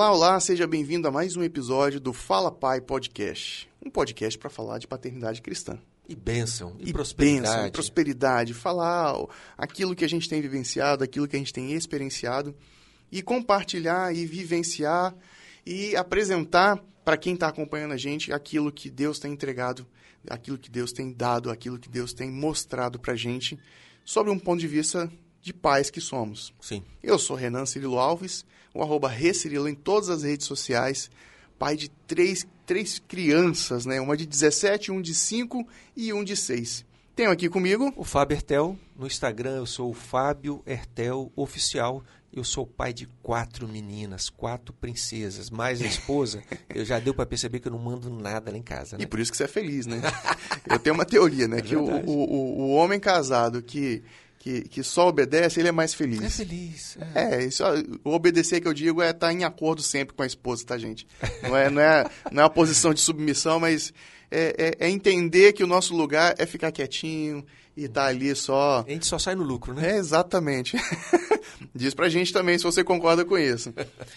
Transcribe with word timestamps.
Olá, 0.00 0.12
olá, 0.12 0.40
seja 0.40 0.66
bem-vindo 0.66 1.06
a 1.06 1.10
mais 1.10 1.36
um 1.36 1.42
episódio 1.42 2.00
do 2.00 2.14
Fala 2.14 2.50
Pai 2.50 2.80
Podcast. 2.80 3.68
Um 3.84 3.90
podcast 3.90 4.38
para 4.38 4.48
falar 4.48 4.78
de 4.78 4.88
paternidade 4.88 5.42
cristã. 5.42 5.78
E 6.08 6.16
bênção, 6.16 6.74
e, 6.78 6.88
E 6.88 6.92
prosperidade. 6.94 7.42
bênção, 7.42 7.66
e 7.66 7.70
prosperidade, 7.70 8.54
falar 8.54 9.14
aquilo 9.58 9.94
que 9.94 10.02
a 10.02 10.08
gente 10.08 10.26
tem 10.26 10.40
vivenciado, 10.40 11.04
aquilo 11.04 11.28
que 11.28 11.36
a 11.36 11.38
gente 11.38 11.52
tem 11.52 11.74
experienciado 11.74 12.56
e 13.12 13.20
compartilhar 13.20 14.16
e 14.16 14.24
vivenciar 14.24 15.14
e 15.66 15.94
apresentar 15.94 16.82
para 17.04 17.18
quem 17.18 17.34
está 17.34 17.48
acompanhando 17.48 17.92
a 17.92 17.98
gente 17.98 18.32
aquilo 18.32 18.72
que 18.72 18.88
Deus 18.88 19.18
tem 19.18 19.34
entregado, 19.34 19.86
aquilo 20.30 20.56
que 20.56 20.70
Deus 20.70 20.92
tem 20.92 21.12
dado, 21.12 21.50
aquilo 21.50 21.78
que 21.78 21.90
Deus 21.90 22.14
tem 22.14 22.30
mostrado 22.30 22.98
para 22.98 23.12
a 23.12 23.16
gente 23.16 23.58
sobre 24.02 24.32
um 24.32 24.38
ponto 24.38 24.60
de 24.60 24.66
vista 24.66 25.12
de 25.42 25.52
pais 25.52 25.90
que 25.90 26.00
somos. 26.00 26.54
Sim. 26.58 26.82
Eu 27.02 27.18
sou 27.18 27.36
Renan 27.36 27.66
Cirilo 27.66 27.98
Alves, 27.98 28.46
o 28.74 28.82
arroba 28.82 29.08
Recirilo 29.08 29.68
em 29.68 29.74
todas 29.74 30.08
as 30.08 30.22
redes 30.22 30.46
sociais, 30.46 31.10
pai 31.58 31.76
de 31.76 31.88
três, 32.06 32.46
três 32.64 32.98
crianças, 32.98 33.84
né? 33.84 34.00
Uma 34.00 34.16
de 34.16 34.26
17, 34.26 34.90
um 34.90 35.00
de 35.00 35.14
5 35.14 35.66
e 35.96 36.12
um 36.12 36.24
de 36.24 36.36
6. 36.36 36.84
Tenho 37.14 37.30
aqui 37.30 37.50
comigo 37.50 37.92
O 37.96 38.04
Fábio 38.04 38.34
Hertel, 38.34 38.78
no 38.96 39.06
Instagram 39.06 39.56
eu 39.56 39.66
sou 39.66 39.90
o 39.90 39.94
Fábio 39.94 40.62
Hertel 40.66 41.30
Oficial. 41.36 42.02
Eu 42.32 42.44
sou 42.44 42.64
pai 42.64 42.92
de 42.92 43.08
quatro 43.24 43.66
meninas, 43.66 44.30
quatro 44.30 44.72
princesas, 44.72 45.50
mais 45.50 45.82
a 45.82 45.86
esposa. 45.86 46.40
eu 46.72 46.84
já 46.84 47.00
deu 47.00 47.12
para 47.12 47.26
perceber 47.26 47.58
que 47.58 47.66
eu 47.66 47.72
não 47.72 47.78
mando 47.78 48.08
nada 48.08 48.52
lá 48.52 48.56
em 48.56 48.62
casa, 48.62 48.96
né? 48.96 49.02
E 49.02 49.06
por 49.06 49.18
isso 49.18 49.32
que 49.32 49.36
você 49.36 49.44
é 49.44 49.48
feliz, 49.48 49.84
né? 49.84 50.00
Eu 50.70 50.78
tenho 50.78 50.94
uma 50.94 51.04
teoria, 51.04 51.48
né? 51.48 51.60
que 51.60 51.74
o, 51.74 51.86
verdade. 51.86 52.08
o, 52.08 52.12
o, 52.12 52.60
o 52.60 52.70
homem 52.70 53.00
casado 53.00 53.60
que, 53.60 54.04
que, 54.40 54.62
que 54.62 54.82
só 54.82 55.08
obedece, 55.08 55.60
ele 55.60 55.68
é 55.68 55.72
mais 55.72 55.92
feliz. 55.92 56.22
É 56.22 56.30
feliz. 56.30 56.98
é. 57.14 57.34
É, 57.36 57.44
isso, 57.44 57.62
o 58.02 58.10
obedecer 58.10 58.58
que 58.58 58.66
eu 58.66 58.72
digo 58.72 59.02
é 59.02 59.10
estar 59.10 59.30
em 59.30 59.44
acordo 59.44 59.82
sempre 59.82 60.16
com 60.16 60.22
a 60.22 60.26
esposa, 60.26 60.64
tá, 60.64 60.78
gente? 60.78 61.06
Não 61.42 61.54
é, 61.54 61.68
não 61.68 61.82
é, 61.82 62.10
não 62.32 62.40
é 62.40 62.44
uma 62.44 62.50
posição 62.50 62.94
de 62.94 63.02
submissão, 63.02 63.60
mas 63.60 63.92
é, 64.30 64.74
é, 64.80 64.86
é 64.86 64.90
entender 64.90 65.52
que 65.52 65.62
o 65.62 65.66
nosso 65.66 65.94
lugar 65.94 66.34
é 66.38 66.46
ficar 66.46 66.72
quietinho 66.72 67.44
e 67.76 67.84
estar 67.84 68.06
ali 68.06 68.34
só. 68.34 68.82
A 68.88 68.90
gente 68.90 69.06
só 69.06 69.18
sai 69.18 69.34
no 69.34 69.42
lucro, 69.42 69.74
né? 69.74 69.90
É, 69.90 69.96
exatamente. 69.98 70.74
Diz 71.74 71.92
pra 71.92 72.08
gente 72.08 72.32
também 72.32 72.56
se 72.56 72.64
você 72.64 72.82
concorda 72.82 73.26
com 73.26 73.36
isso. 73.36 73.74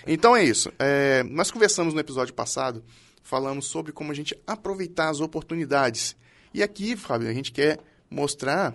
Então 0.08 0.34
é 0.34 0.46
isso. 0.46 0.72
É, 0.80 1.22
nós 1.24 1.52
conversamos 1.52 1.94
no 1.94 2.00
episódio 2.00 2.34
passado, 2.34 2.82
falamos 3.22 3.66
sobre 3.66 3.92
como 3.92 4.10
a 4.10 4.16
gente 4.16 4.34
aproveitar 4.48 5.10
as 5.10 5.20
oportunidades. 5.20 6.16
E 6.54 6.64
aqui, 6.64 6.96
Fábio, 6.96 7.28
a 7.28 7.34
gente 7.34 7.52
quer 7.52 7.78
mostrar 8.10 8.74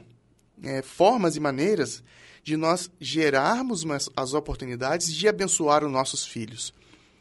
é, 0.62 0.82
formas 0.82 1.36
e 1.36 1.40
maneiras 1.40 2.02
de 2.42 2.56
nós 2.56 2.90
gerarmos 3.00 3.84
as 4.16 4.32
oportunidades 4.34 5.12
de 5.14 5.28
abençoar 5.28 5.84
os 5.84 5.90
nossos 5.92 6.24
filhos. 6.26 6.72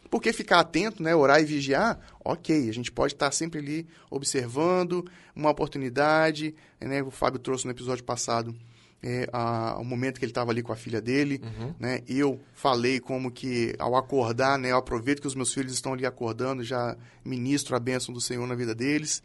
Porque 0.10 0.32
ficar 0.32 0.62
atento, 0.62 1.04
né, 1.04 1.14
orar 1.14 1.42
e 1.42 1.46
vigiar, 1.46 2.00
ok, 2.24 2.70
a 2.70 2.74
gente 2.74 2.90
pode 2.92 3.14
estar 3.14 3.30
sempre 3.32 3.60
ali 3.60 3.88
observando 4.10 5.06
uma 5.36 5.50
oportunidade. 5.50 6.56
Né, 6.80 7.04
o 7.04 7.12
Fábio 7.12 7.40
trouxe 7.40 7.66
no 7.66 7.72
episódio 7.72 8.06
passado 8.06 8.56
é, 9.04 9.28
a- 9.34 9.78
o 9.80 9.84
momento 9.84 10.18
que 10.18 10.24
ele 10.26 10.32
estava 10.32 10.50
ali 10.52 10.64
com 10.64 10.72
a 10.72 10.78
filha 10.78 11.02
dele. 11.02 11.42
Né, 11.78 12.02
eu 12.08 12.40
falei 12.54 13.00
como 13.02 13.30
que 13.30 13.76
ao 13.78 13.98
acordar, 13.98 14.58
né, 14.58 14.72
eu 14.72 14.78
aproveito 14.78 15.20
que 15.22 15.28
os 15.28 15.36
meus 15.36 15.54
filhos 15.54 15.74
estão 15.74 15.92
ali 15.94 16.06
acordando, 16.06 16.64
já 16.64 16.96
ministro 17.26 17.76
a 17.76 17.80
bênção 17.80 18.14
do 18.14 18.22
Senhor 18.22 18.48
na 18.48 18.56
vida 18.56 18.74
deles. 18.74 19.22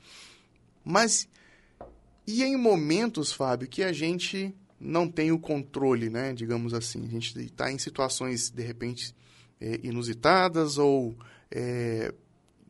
Mas 0.84 1.28
e 2.26 2.42
em 2.42 2.56
momentos, 2.56 3.32
Fábio, 3.32 3.68
que 3.68 3.82
a 3.82 3.92
gente 3.92 4.54
não 4.78 5.08
tem 5.08 5.30
o 5.32 5.38
controle, 5.38 6.10
né? 6.10 6.32
Digamos 6.32 6.74
assim. 6.74 7.04
A 7.06 7.10
gente 7.10 7.38
está 7.38 7.70
em 7.70 7.78
situações, 7.78 8.50
de 8.50 8.62
repente, 8.62 9.14
é, 9.60 9.80
inusitadas 9.82 10.78
ou 10.78 11.16
é, 11.50 12.12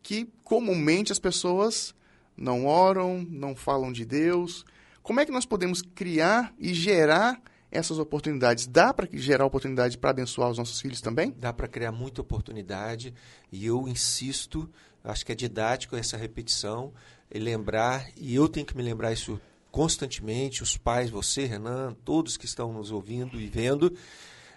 que 0.03 0.29
comumente 0.45 1.13
as 1.13 1.19
pessoas 1.19 1.95
não 2.37 2.67
oram, 2.67 3.27
não 3.31 3.55
falam 3.55 3.93
de 3.93 4.05
Deus. 4.05 4.65
Como 5.03 5.21
é 5.21 5.27
que 5.27 5.33
nós 5.33 5.47
podemos 5.47 5.83
criar 5.83 6.55
e 6.59 6.75
gerar 6.75 7.41
essas 7.71 7.99
oportunidades? 7.99 8.67
Dá 8.67 8.93
para 8.93 9.09
gerar 9.13 9.47
oportunidade 9.47 9.97
para 9.97 10.11
abençoar 10.11 10.51
os 10.51 10.59
nossos 10.59 10.81
filhos 10.81 11.01
também? 11.01 11.35
Dá 11.39 11.53
para 11.53 11.69
criar 11.69 11.93
muita 11.93 12.21
oportunidade 12.21 13.15
e 13.51 13.67
eu 13.67 13.89
insisto, 13.89 14.69
acho 15.03 15.25
que 15.25 15.33
é 15.33 15.35
didático 15.35 15.97
essa 15.97 16.17
repetição, 16.17 16.93
e 17.31 17.39
lembrar, 17.39 18.11
e 18.17 18.35
eu 18.35 18.49
tenho 18.49 18.67
que 18.67 18.77
me 18.77 18.83
lembrar 18.83 19.13
isso 19.13 19.41
constantemente, 19.71 20.63
os 20.63 20.77
pais, 20.77 21.09
você, 21.09 21.47
Renan, 21.47 21.97
todos 22.05 22.37
que 22.37 22.45
estão 22.45 22.73
nos 22.73 22.91
ouvindo 22.91 23.41
e 23.41 23.47
vendo, 23.47 23.97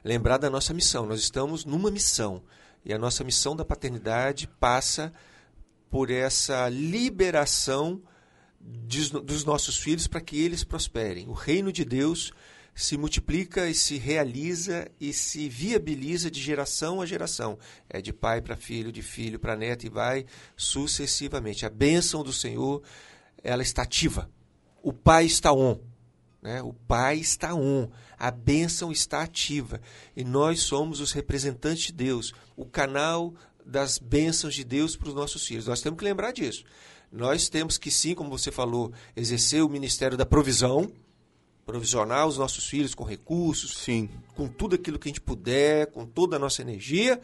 lembrar 0.04 0.38
da 0.38 0.50
nossa 0.50 0.74
missão. 0.74 1.06
Nós 1.06 1.22
estamos 1.22 1.64
numa 1.64 1.90
missão 1.90 2.44
e 2.84 2.94
a 2.94 3.00
nossa 3.00 3.24
missão 3.24 3.56
da 3.56 3.64
paternidade 3.64 4.48
passa 4.60 5.14
por 5.90 6.12
essa 6.12 6.68
liberação 6.68 8.02
dos, 8.60 9.10
dos 9.10 9.46
nossos 9.46 9.78
filhos 9.78 10.06
para 10.06 10.20
que 10.20 10.38
eles 10.38 10.64
prosperem. 10.66 11.30
O 11.30 11.34
reino 11.34 11.72
de 11.72 11.86
Deus 11.86 12.34
se 12.76 12.98
multiplica 12.98 13.70
e 13.70 13.74
se 13.74 13.98
realiza 13.98 14.92
e 15.00 15.14
se 15.14 15.48
viabiliza 15.48 16.30
de 16.30 16.42
geração 16.42 17.02
a 17.02 17.06
geração. 17.06 17.58
É 17.90 18.02
de 18.02 18.12
pai 18.12 18.42
para 18.42 18.58
filho, 18.58 18.92
de 18.92 19.02
filho 19.02 19.40
para 19.40 19.56
neto 19.56 19.86
e 19.86 19.90
vai 19.90 20.26
sucessivamente. 20.58 21.66
A 21.66 21.70
bênção 21.70 22.22
do 22.22 22.34
Senhor, 22.34 22.84
ela 23.42 23.64
está 23.64 23.84
ativa. 23.84 24.30
O 24.84 24.92
pai 24.92 25.26
está 25.26 25.54
on. 25.54 25.80
Né? 26.42 26.62
O 26.62 26.74
pai 26.74 27.18
está 27.18 27.56
on. 27.56 27.90
A 28.20 28.30
bênção 28.30 28.92
está 28.92 29.22
ativa. 29.22 29.80
E 30.14 30.26
nós 30.26 30.60
somos 30.60 31.00
os 31.00 31.14
representantes 31.14 31.86
de 31.86 31.94
Deus, 31.94 32.34
o 32.58 32.66
canal 32.66 33.34
das 33.66 33.98
bênçãos 33.98 34.54
de 34.54 34.66
Deus 34.66 34.98
para 34.98 35.08
os 35.08 35.16
nossos 35.16 35.48
filhos. 35.48 35.66
Nós 35.66 35.82
temos 35.82 35.98
que 35.98 36.06
lembrar 36.06 36.34
disso. 36.34 36.66
Nós 37.10 37.48
temos 37.48 37.78
que, 37.78 37.90
sim, 37.90 38.14
como 38.14 38.30
você 38.30 38.52
falou, 38.52 38.92
exercer 39.16 39.64
o 39.64 39.70
ministério 39.70 40.18
da 40.18 40.26
provisão, 40.26 40.92
provisionar 41.66 42.28
os 42.28 42.38
nossos 42.38 42.68
filhos 42.68 42.94
com 42.94 43.04
recursos, 43.04 43.78
Sim. 43.78 44.10
com 44.36 44.48
tudo 44.48 44.76
aquilo 44.76 45.00
que 45.00 45.08
a 45.08 45.12
gente 45.12 45.22
puder, 45.22 45.88
com 45.88 46.06
toda 46.06 46.36
a 46.36 46.40
nossa 46.40 46.62
energia, 46.62 47.20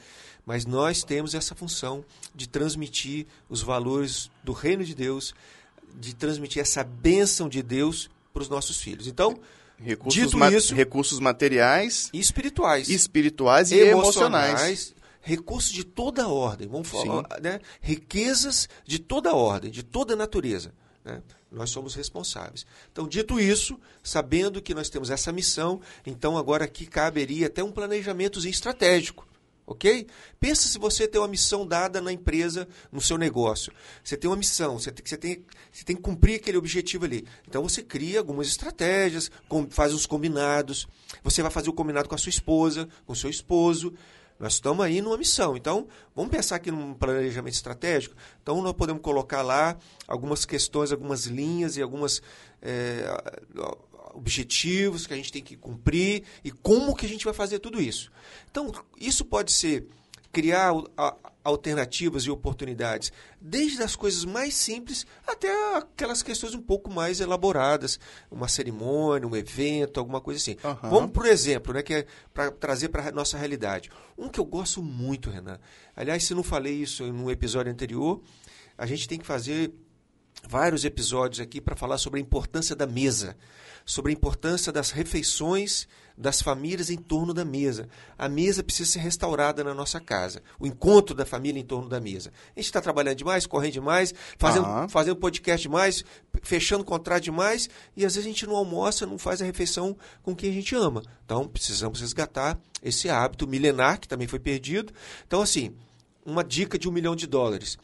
mas 0.45 0.65
nós 0.65 1.03
temos 1.03 1.35
essa 1.35 1.53
função 1.53 2.03
de 2.33 2.49
transmitir 2.49 3.27
os 3.47 3.61
valores 3.61 4.31
do 4.43 4.51
reino 4.53 4.83
de 4.83 4.95
Deus, 4.95 5.33
de 5.95 6.15
transmitir 6.15 6.61
essa 6.61 6.83
bênção 6.83 7.47
de 7.47 7.61
Deus 7.61 8.09
para 8.33 8.41
os 8.41 8.49
nossos 8.49 8.81
filhos. 8.81 9.07
Então, 9.07 9.39
Recursos, 9.83 10.21
Dito 10.29 10.37
isso- 10.55 10.75
recursos 10.75 11.19
materiais, 11.19 12.07
e 12.13 12.19
espirituais, 12.19 12.87
espirituais 12.87 13.71
e 13.71 13.79
emocionais. 13.79 14.93
recursos 15.21 15.71
de 15.71 15.83
toda 15.83 16.27
ordem, 16.27 16.67
vamos 16.67 16.87
falar, 16.87 17.25
né? 17.41 17.59
riquezas 17.81 18.69
de 18.85 18.99
toda 18.99 19.33
ordem, 19.33 19.71
de 19.71 19.81
toda 19.81 20.15
natureza. 20.15 20.71
Né? 21.03 21.21
Nós 21.51 21.69
somos 21.69 21.95
responsáveis. 21.95 22.65
Então, 22.91 23.07
dito 23.07 23.39
isso, 23.39 23.79
sabendo 24.03 24.61
que 24.61 24.73
nós 24.73 24.89
temos 24.89 25.09
essa 25.09 25.31
missão, 25.31 25.81
então 26.05 26.37
agora 26.37 26.65
aqui 26.65 26.85
caberia 26.85 27.47
até 27.47 27.63
um 27.63 27.71
planejamentozinho 27.71 28.51
estratégico. 28.51 29.27
Ok? 29.65 30.07
Pensa 30.37 30.67
se 30.67 30.77
você 30.77 31.07
tem 31.07 31.21
uma 31.21 31.27
missão 31.27 31.65
dada 31.65 32.01
na 32.01 32.11
empresa, 32.11 32.67
no 32.91 32.99
seu 32.99 33.17
negócio. 33.17 33.71
Você 34.03 34.17
tem 34.17 34.29
uma 34.29 34.35
missão, 34.35 34.77
você 34.77 34.91
tem, 34.91 35.05
você 35.05 35.17
tem, 35.17 35.45
você 35.71 35.85
tem 35.85 35.95
que 35.95 36.01
cumprir 36.01 36.35
aquele 36.35 36.57
objetivo 36.57 37.05
ali. 37.05 37.25
Então 37.47 37.63
você 37.63 37.81
cria 37.81 38.19
algumas 38.19 38.47
estratégias, 38.47 39.31
faz 39.69 39.93
os 39.93 40.05
combinados. 40.05 40.87
Você 41.23 41.41
vai 41.41 41.51
fazer 41.51 41.69
o 41.69 41.73
combinado 41.73 42.09
com 42.09 42.15
a 42.15 42.17
sua 42.17 42.31
esposa, 42.31 42.89
com 43.05 43.13
o 43.13 43.15
seu 43.15 43.29
esposo. 43.29 43.93
Nós 44.41 44.53
estamos 44.53 44.83
aí 44.83 45.03
numa 45.03 45.17
missão. 45.17 45.55
Então, 45.55 45.87
vamos 46.15 46.31
pensar 46.31 46.55
aqui 46.55 46.71
num 46.71 46.95
planejamento 46.95 47.53
estratégico. 47.53 48.15
Então, 48.41 48.59
nós 48.59 48.73
podemos 48.73 48.99
colocar 48.99 49.43
lá 49.43 49.77
algumas 50.07 50.45
questões, 50.45 50.91
algumas 50.91 51.27
linhas 51.27 51.77
e 51.77 51.81
algumas 51.81 52.23
eh, 52.59 53.05
objetivos 54.15 55.05
que 55.05 55.13
a 55.13 55.15
gente 55.15 55.31
tem 55.31 55.43
que 55.43 55.55
cumprir 55.55 56.23
e 56.43 56.49
como 56.49 56.95
que 56.95 57.05
a 57.05 57.09
gente 57.09 57.23
vai 57.23 57.35
fazer 57.35 57.59
tudo 57.59 57.79
isso. 57.79 58.11
Então, 58.49 58.71
isso 58.99 59.23
pode 59.23 59.51
ser 59.51 59.87
criar 60.31 60.71
alternativas 61.43 62.23
e 62.23 62.31
oportunidades, 62.31 63.11
desde 63.39 63.81
as 63.81 63.95
coisas 63.95 64.23
mais 64.25 64.53
simples 64.53 65.05
até 65.25 65.49
aquelas 65.75 66.21
questões 66.21 66.53
um 66.53 66.61
pouco 66.61 66.89
mais 66.91 67.19
elaboradas, 67.19 67.99
uma 68.29 68.47
cerimônia, 68.47 69.27
um 69.27 69.35
evento, 69.35 69.99
alguma 69.99 70.21
coisa 70.21 70.39
assim. 70.39 70.57
Aham. 70.63 70.89
Vamos 70.89 71.11
por 71.11 71.25
exemplo, 71.25 71.73
né, 71.73 71.81
que 71.81 71.93
é 71.93 72.05
para 72.33 72.51
trazer 72.51 72.89
para 72.89 73.09
a 73.09 73.11
nossa 73.11 73.37
realidade. 73.37 73.89
Um 74.17 74.29
que 74.29 74.39
eu 74.39 74.45
gosto 74.45 74.81
muito, 74.83 75.29
Renan. 75.29 75.59
Aliás, 75.95 76.23
se 76.23 76.33
não 76.33 76.43
falei 76.43 76.75
isso 76.75 77.03
em 77.03 77.11
um 77.11 77.29
episódio 77.29 77.71
anterior, 77.71 78.21
a 78.77 78.85
gente 78.85 79.07
tem 79.07 79.19
que 79.19 79.25
fazer 79.25 79.73
vários 80.47 80.85
episódios 80.85 81.39
aqui 81.39 81.59
para 81.59 81.75
falar 81.75 81.97
sobre 81.97 82.19
a 82.19 82.21
importância 82.21 82.75
da 82.75 82.87
mesa, 82.87 83.35
sobre 83.91 84.13
a 84.13 84.15
importância 84.15 84.71
das 84.71 84.89
refeições 84.89 85.85
das 86.17 86.41
famílias 86.41 86.89
em 86.89 86.95
torno 86.95 87.33
da 87.33 87.43
mesa. 87.43 87.89
A 88.17 88.29
mesa 88.29 88.63
precisa 88.63 88.89
ser 88.89 88.99
restaurada 88.99 89.65
na 89.65 89.73
nossa 89.73 89.99
casa. 89.99 90.41
O 90.57 90.65
encontro 90.65 91.13
da 91.13 91.25
família 91.25 91.59
em 91.59 91.65
torno 91.65 91.89
da 91.89 91.99
mesa. 91.99 92.31
A 92.55 92.59
gente 92.59 92.67
está 92.67 92.79
trabalhando 92.79 93.17
demais, 93.17 93.45
correndo 93.45 93.73
demais, 93.73 94.13
fazendo, 94.37 94.65
Aham. 94.65 94.87
fazendo 94.87 95.17
podcast 95.17 95.61
demais, 95.63 96.05
fechando 96.41 96.85
contrato 96.85 97.23
demais, 97.23 97.69
e 97.97 98.05
às 98.05 98.15
vezes 98.15 98.25
a 98.25 98.29
gente 98.29 98.47
não 98.47 98.55
almoça, 98.55 99.05
não 99.05 99.17
faz 99.17 99.41
a 99.41 99.45
refeição 99.45 99.97
com 100.23 100.33
quem 100.33 100.51
a 100.51 100.53
gente 100.53 100.73
ama. 100.73 101.03
Então, 101.25 101.45
precisamos 101.45 101.99
resgatar 101.99 102.57
esse 102.81 103.09
hábito 103.09 103.45
milenar 103.45 103.99
que 103.99 104.07
também 104.07 104.27
foi 104.27 104.39
perdido. 104.39 104.93
Então, 105.27 105.41
assim, 105.41 105.75
uma 106.25 106.45
dica 106.45 106.79
de 106.79 106.87
um 106.87 106.93
milhão 106.93 107.15
de 107.15 107.27
dólares. 107.27 107.77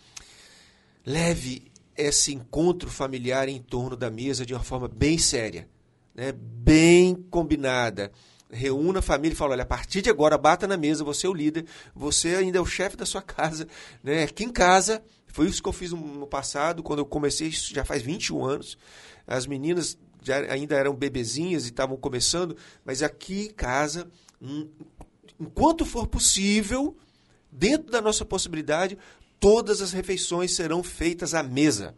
Leve 1.06 1.69
esse 1.98 2.33
encontro 2.33 2.89
familiar 2.89 3.50
em 3.50 3.62
torno 3.62 3.98
da 3.98 4.09
mesa 4.09 4.45
de 4.45 4.54
uma 4.54 4.63
forma 4.63 4.88
bem 4.88 5.18
séria, 5.18 5.68
né? 6.17 6.33
bem 6.33 7.15
combinada. 7.29 8.11
Reúna 8.49 8.99
a 8.99 9.03
família 9.03 9.33
e 9.33 9.37
fala: 9.37 9.51
olha, 9.51 9.63
a 9.63 9.67
partir 9.67 10.01
de 10.01 10.09
agora, 10.09 10.37
bata 10.37 10.67
na 10.67 10.75
mesa, 10.75 11.03
você 11.03 11.27
é 11.27 11.29
o 11.29 11.33
líder, 11.33 11.65
você 11.95 12.29
ainda 12.29 12.57
é 12.57 12.61
o 12.61 12.65
chefe 12.65 12.97
da 12.97 13.05
sua 13.05 13.21
casa. 13.23 13.67
Né? 14.03 14.23
Aqui 14.23 14.43
em 14.43 14.49
casa, 14.49 15.03
foi 15.27 15.47
isso 15.47 15.61
que 15.61 15.69
eu 15.69 15.73
fiz 15.73 15.91
no 15.91 16.25
passado, 16.25 16.81
quando 16.81 16.99
eu 16.99 17.05
comecei, 17.05 17.49
isso 17.49 17.73
já 17.73 17.85
faz 17.85 18.01
21 18.01 18.43
anos. 18.43 18.77
As 19.27 19.45
meninas 19.45 19.97
já 20.23 20.37
ainda 20.51 20.75
eram 20.75 20.95
bebezinhas 20.95 21.65
e 21.65 21.67
estavam 21.67 21.95
começando, 21.95 22.57
mas 22.83 23.03
aqui 23.03 23.47
em 23.47 23.53
casa, 23.53 24.09
hum, 24.41 24.67
enquanto 25.39 25.85
for 25.85 26.07
possível, 26.07 26.97
dentro 27.51 27.91
da 27.91 28.01
nossa 28.01 28.25
possibilidade, 28.25 28.97
todas 29.39 29.81
as 29.81 29.91
refeições 29.91 30.55
serão 30.55 30.81
feitas 30.81 31.33
à 31.33 31.43
mesa. 31.43 31.95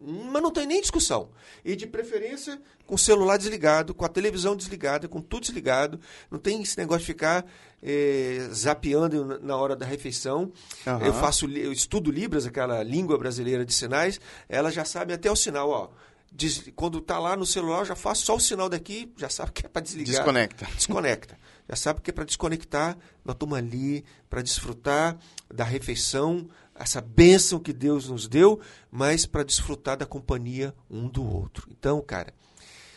Mas 0.00 0.42
não 0.42 0.50
tem 0.50 0.66
nem 0.66 0.80
discussão. 0.80 1.28
E 1.62 1.76
de 1.76 1.86
preferência 1.86 2.60
com 2.86 2.94
o 2.94 2.98
celular 2.98 3.36
desligado, 3.36 3.94
com 3.94 4.04
a 4.04 4.08
televisão 4.08 4.56
desligada, 4.56 5.06
com 5.06 5.20
tudo 5.20 5.42
desligado. 5.42 6.00
Não 6.30 6.38
tem 6.38 6.62
esse 6.62 6.78
negócio 6.78 7.00
de 7.00 7.06
ficar 7.06 7.44
é, 7.82 8.48
zapeando 8.52 9.38
na 9.40 9.56
hora 9.56 9.76
da 9.76 9.84
refeição. 9.84 10.52
Uhum. 10.86 11.04
Eu 11.04 11.12
faço, 11.12 11.46
eu 11.50 11.70
estudo 11.70 12.10
Libras, 12.10 12.46
aquela 12.46 12.82
língua 12.82 13.18
brasileira 13.18 13.64
de 13.64 13.74
sinais. 13.74 14.18
Ela 14.48 14.70
já 14.70 14.86
sabe 14.86 15.12
até 15.12 15.30
o 15.30 15.36
sinal, 15.36 15.68
ó. 15.68 15.90
Des, 16.32 16.70
quando 16.76 16.98
está 16.98 17.18
lá 17.18 17.36
no 17.36 17.44
celular, 17.44 17.84
já 17.84 17.96
faço 17.96 18.24
só 18.24 18.36
o 18.36 18.40
sinal 18.40 18.68
daqui, 18.68 19.12
já 19.16 19.28
sabe 19.28 19.50
que 19.50 19.66
é 19.66 19.68
para 19.68 19.82
desligar. 19.82 20.14
Desconecta. 20.14 20.66
Desconecta. 20.76 21.38
Já 21.68 21.76
sabe 21.76 22.00
que 22.00 22.10
é 22.10 22.12
para 22.12 22.24
desconectar. 22.24 22.96
Nós 23.24 23.34
estamos 23.34 23.58
ali 23.58 24.04
para 24.28 24.40
desfrutar 24.40 25.18
da 25.52 25.64
refeição, 25.64 26.48
essa 26.80 27.00
bênção 27.00 27.60
que 27.60 27.74
Deus 27.74 28.08
nos 28.08 28.26
deu, 28.26 28.58
mas 28.90 29.26
para 29.26 29.44
desfrutar 29.44 29.98
da 29.98 30.06
companhia 30.06 30.74
um 30.88 31.06
do 31.06 31.22
outro. 31.22 31.68
Então, 31.70 32.00
cara, 32.00 32.32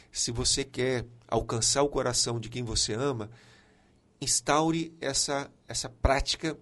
se 0.10 0.32
você 0.32 0.64
quer 0.64 1.06
alcançar 1.28 1.84
o 1.84 1.90
coração 1.90 2.40
de 2.40 2.48
quem 2.48 2.64
você 2.64 2.94
ama, 2.94 3.30
instaure 4.22 4.96
essa, 5.02 5.52
essa 5.68 5.90
prática 5.90 6.58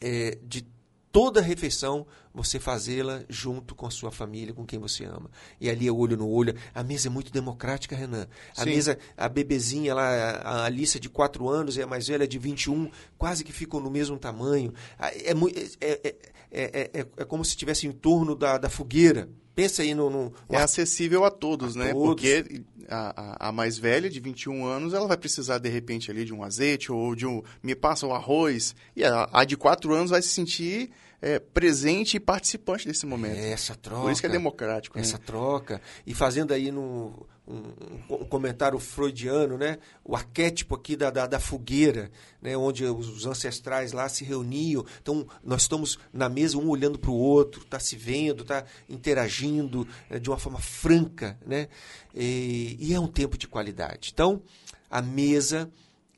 é, 0.00 0.36
de 0.42 0.66
toda 1.14 1.40
refeição 1.40 2.04
você 2.34 2.58
fazê-la 2.58 3.22
junto 3.28 3.72
com 3.72 3.86
a 3.86 3.90
sua 3.90 4.10
família, 4.10 4.52
com 4.52 4.66
quem 4.66 4.80
você 4.80 5.04
ama. 5.04 5.30
E 5.60 5.70
ali 5.70 5.86
é 5.86 5.92
olho 5.92 6.16
no 6.16 6.28
olho. 6.28 6.56
A 6.74 6.82
mesa 6.82 7.06
é 7.06 7.10
muito 7.10 7.30
democrática, 7.30 7.94
Renan. 7.94 8.26
A 8.56 8.64
Sim. 8.64 8.70
mesa, 8.70 8.98
a 9.16 9.28
bebezinha 9.28 9.94
lá, 9.94 10.08
a 10.08 10.64
Alice 10.64 10.98
de 10.98 11.08
4 11.08 11.48
anos 11.48 11.76
e 11.76 11.82
a 11.82 11.86
mais 11.86 12.08
velha 12.08 12.26
de 12.26 12.36
21, 12.36 12.90
quase 13.16 13.44
que 13.44 13.52
ficam 13.52 13.78
no 13.78 13.92
mesmo 13.92 14.18
tamanho. 14.18 14.74
É, 14.98 15.30
é, 15.30 16.16
é, 16.50 16.90
é, 16.92 17.06
é 17.16 17.24
como 17.24 17.44
se 17.44 17.50
estivesse 17.50 17.86
em 17.86 17.92
torno 17.92 18.34
da, 18.34 18.58
da 18.58 18.68
fogueira. 18.68 19.28
Pensa 19.54 19.82
aí 19.82 19.94
no. 19.94 20.10
no 20.10 20.32
é 20.50 20.56
acessível 20.56 21.24
a 21.24 21.30
todos, 21.30 21.76
a 21.76 21.78
né? 21.78 21.92
Todos. 21.92 22.06
Porque 22.08 22.62
a, 22.88 23.48
a, 23.48 23.52
mais 23.52 23.78
velha, 23.78 24.10
de 24.10 24.18
21 24.18 24.66
anos, 24.66 24.92
ela 24.92 25.06
vai 25.06 25.16
precisar, 25.16 25.58
de 25.58 25.68
repente, 25.68 26.10
ali 26.10 26.24
de 26.24 26.34
um 26.34 26.42
azeite 26.42 26.90
ou 26.90 27.14
de 27.14 27.24
um. 27.24 27.40
Me 27.62 27.76
passa 27.76 28.04
o 28.04 28.12
arroz. 28.12 28.74
E 28.96 29.04
a, 29.04 29.28
a 29.32 29.44
de 29.44 29.56
4 29.56 29.94
anos 29.94 30.10
vai 30.10 30.20
se 30.20 30.28
sentir 30.28 30.90
é, 31.24 31.38
presente 31.38 32.18
e 32.18 32.20
participante 32.20 32.86
desse 32.86 33.06
momento. 33.06 33.38
É 33.38 33.52
essa 33.52 33.74
troca. 33.74 34.02
Por 34.02 34.12
isso 34.12 34.20
que 34.20 34.26
é 34.26 34.30
democrático. 34.30 34.98
Essa 34.98 35.16
né? 35.16 35.24
troca. 35.24 35.80
E 36.06 36.12
fazendo 36.12 36.52
aí 36.52 36.70
no, 36.70 37.26
um, 37.48 38.14
um, 38.14 38.24
comentário 38.26 38.78
freudiano, 38.78 39.56
né? 39.56 39.78
o 40.04 40.14
arquétipo 40.14 40.74
aqui 40.74 40.94
da, 40.94 41.08
da, 41.08 41.26
da, 41.26 41.40
fogueira, 41.40 42.10
né? 42.42 42.54
onde 42.58 42.84
os 42.84 43.24
ancestrais 43.24 43.92
lá 43.92 44.06
se 44.06 44.22
reuniam. 44.22 44.84
Então, 45.00 45.26
nós 45.42 45.62
estamos 45.62 45.98
na 46.12 46.28
mesa, 46.28 46.58
um 46.58 46.68
olhando 46.68 46.98
para 46.98 47.10
o 47.10 47.16
outro, 47.16 47.62
está 47.62 47.80
se 47.80 47.96
vendo, 47.96 48.42
está 48.42 48.62
interagindo 48.86 49.88
né? 50.10 50.18
de 50.18 50.28
uma 50.28 50.36
forma 50.36 50.58
franca. 50.58 51.38
Né? 51.46 51.68
E, 52.14 52.76
e 52.78 52.92
é 52.92 53.00
um 53.00 53.08
tempo 53.08 53.38
de 53.38 53.48
qualidade. 53.48 54.10
Então, 54.12 54.42
a 54.90 55.00
mesa 55.00 55.72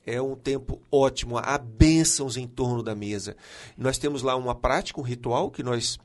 é 0.06 0.22
um 0.22 0.36
tempo 0.36 0.80
ótimo, 0.90 1.36
há 1.36 1.58
bênçãos 1.58 2.36
em 2.36 2.46
torno 2.46 2.82
da 2.82 2.94
mesa. 2.94 3.36
Nós 3.76 3.98
temos 3.98 4.22
lá 4.22 4.36
uma 4.36 4.54
prática, 4.54 5.00
um 5.00 5.04
ritual 5.04 5.50
que 5.50 5.64
nós 5.64 5.98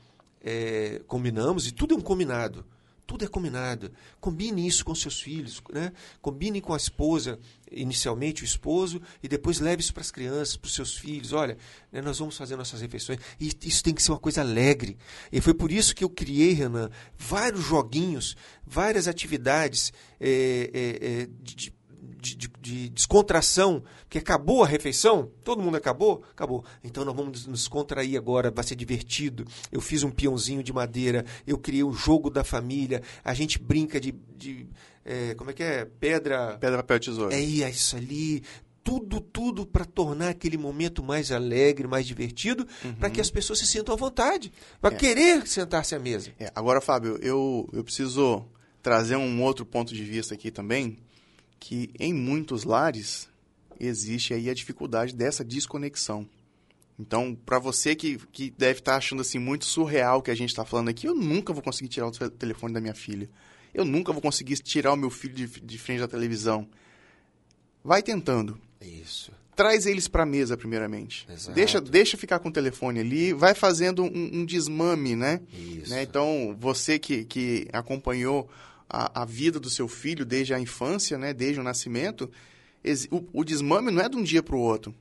é, 0.43 1.01
combinamos, 1.07 1.67
e 1.67 1.71
tudo 1.71 1.93
é 1.93 1.97
um 1.97 2.01
combinado. 2.01 2.65
Tudo 3.05 3.25
é 3.25 3.27
combinado. 3.27 3.91
Combine 4.21 4.65
isso 4.65 4.85
com 4.85 4.95
seus 4.95 5.21
filhos, 5.21 5.61
né? 5.73 5.91
Combine 6.21 6.61
com 6.61 6.73
a 6.73 6.77
esposa, 6.77 7.37
inicialmente 7.69 8.41
o 8.41 8.45
esposo, 8.45 9.01
e 9.21 9.27
depois 9.27 9.59
leve 9.59 9.81
isso 9.81 9.93
para 9.93 10.01
as 10.01 10.11
crianças, 10.11 10.55
para 10.55 10.67
os 10.67 10.73
seus 10.73 10.97
filhos. 10.97 11.33
Olha, 11.33 11.57
né, 11.91 12.01
nós 12.01 12.19
vamos 12.19 12.37
fazer 12.37 12.55
nossas 12.55 12.79
refeições. 12.79 13.19
E 13.37 13.51
isso 13.63 13.83
tem 13.83 13.93
que 13.93 14.01
ser 14.01 14.13
uma 14.13 14.17
coisa 14.17 14.39
alegre. 14.39 14.97
E 15.29 15.41
foi 15.41 15.53
por 15.53 15.73
isso 15.73 15.93
que 15.93 16.05
eu 16.05 16.09
criei, 16.09 16.53
Renan, 16.53 16.89
vários 17.17 17.65
joguinhos, 17.65 18.37
várias 18.65 19.09
atividades 19.09 19.91
é, 20.17 20.71
é, 20.73 21.29
de, 21.41 21.73
de, 22.21 22.35
de, 22.35 22.51
de, 22.61 22.89
descontração, 22.89 23.83
que 24.07 24.19
acabou 24.19 24.63
a 24.63 24.67
refeição, 24.67 25.31
todo 25.43 25.61
mundo 25.61 25.75
acabou? 25.75 26.23
Acabou. 26.31 26.63
Então 26.83 27.03
nós 27.03 27.15
vamos 27.15 27.47
nos 27.47 27.67
contrair 27.67 28.15
agora, 28.15 28.51
vai 28.51 28.63
ser 28.63 28.75
divertido. 28.75 29.45
Eu 29.71 29.81
fiz 29.81 30.03
um 30.03 30.11
peãozinho 30.11 30.63
de 30.63 30.71
madeira, 30.71 31.25
eu 31.47 31.57
criei 31.57 31.83
um 31.83 31.91
jogo 31.91 32.29
da 32.29 32.43
família, 32.43 33.01
a 33.23 33.33
gente 33.33 33.57
brinca 33.57 33.99
de. 33.99 34.11
de 34.37 34.67
é, 35.03 35.33
como 35.33 35.49
é 35.49 35.53
que 35.53 35.63
é? 35.63 35.85
Pedra. 35.85 36.57
Pedra, 36.59 36.77
papel, 36.77 36.99
tesouro. 36.99 37.33
É 37.33 37.39
isso 37.39 37.95
ali 37.97 38.43
tudo, 38.83 39.21
tudo 39.21 39.65
para 39.65 39.85
tornar 39.85 40.29
aquele 40.29 40.57
momento 40.57 41.03
mais 41.03 41.31
alegre, 41.31 41.87
mais 41.87 42.05
divertido, 42.05 42.67
uhum. 42.83 42.93
para 42.95 43.09
que 43.09 43.21
as 43.21 43.29
pessoas 43.29 43.59
se 43.59 43.67
sintam 43.67 43.93
à 43.93 43.97
vontade, 43.97 44.51
para 44.79 44.95
é. 44.95 44.97
querer 44.97 45.47
sentar-se 45.47 45.95
à 45.95 45.99
mesa. 45.99 46.31
É. 46.39 46.51
Agora, 46.55 46.81
Fábio, 46.81 47.17
eu, 47.21 47.69
eu 47.73 47.83
preciso 47.83 48.45
trazer 48.81 49.15
um 49.15 49.43
outro 49.43 49.65
ponto 49.65 49.93
de 49.93 50.03
vista 50.03 50.33
aqui 50.33 50.49
também, 50.49 50.97
que 51.61 51.91
em 51.99 52.11
muitos 52.11 52.63
lares 52.63 53.29
existe 53.79 54.33
aí 54.33 54.49
a 54.49 54.53
dificuldade 54.53 55.15
dessa 55.15 55.45
desconexão. 55.45 56.27
Então, 56.99 57.35
para 57.45 57.59
você 57.59 57.95
que, 57.95 58.17
que 58.31 58.49
deve 58.49 58.79
estar 58.79 58.93
tá 58.93 58.97
achando 58.97 59.21
assim 59.21 59.39
muito 59.39 59.65
surreal 59.65 60.19
o 60.19 60.21
que 60.21 60.31
a 60.31 60.35
gente 60.35 60.49
está 60.49 60.65
falando 60.65 60.89
aqui, 60.89 61.07
eu 61.07 61.15
nunca 61.15 61.53
vou 61.53 61.61
conseguir 61.61 61.87
tirar 61.87 62.07
o 62.07 62.11
telefone 62.11 62.73
da 62.73 62.81
minha 62.81 62.95
filha. 62.95 63.29
Eu 63.73 63.85
nunca 63.85 64.11
vou 64.11 64.21
conseguir 64.21 64.57
tirar 64.57 64.91
o 64.91 64.97
meu 64.97 65.09
filho 65.09 65.33
de, 65.33 65.47
de 65.47 65.77
frente 65.77 65.99
da 65.99 66.07
televisão. 66.07 66.67
Vai 67.83 68.01
tentando. 68.01 68.59
Isso. 68.81 69.31
Traz 69.55 69.85
eles 69.85 70.07
para 70.07 70.23
a 70.23 70.25
mesa, 70.25 70.57
primeiramente. 70.57 71.27
Exato. 71.29 71.55
Deixa, 71.55 71.79
deixa 71.79 72.17
ficar 72.17 72.39
com 72.39 72.49
o 72.49 72.51
telefone 72.51 72.99
ali, 72.99 73.33
vai 73.33 73.53
fazendo 73.53 74.03
um, 74.03 74.39
um 74.39 74.45
desmame, 74.45 75.15
né? 75.15 75.41
Isso. 75.53 75.91
Né? 75.91 76.01
Então, 76.03 76.55
você 76.59 76.97
que, 76.97 77.23
que 77.23 77.67
acompanhou 77.71 78.49
a, 78.91 79.21
a 79.21 79.25
vida 79.25 79.59
do 79.59 79.69
seu 79.69 79.87
filho 79.87 80.25
desde 80.25 80.53
a 80.53 80.59
infância, 80.59 81.17
né, 81.17 81.33
desde 81.33 81.59
o 81.59 81.63
nascimento, 81.63 82.29
o, 83.09 83.41
o 83.41 83.43
desmame 83.43 83.89
não 83.89 84.01
é 84.01 84.09
de 84.09 84.17
um 84.17 84.23
dia 84.23 84.43
para 84.43 84.55
o 84.55 84.59
outro. 84.59 84.93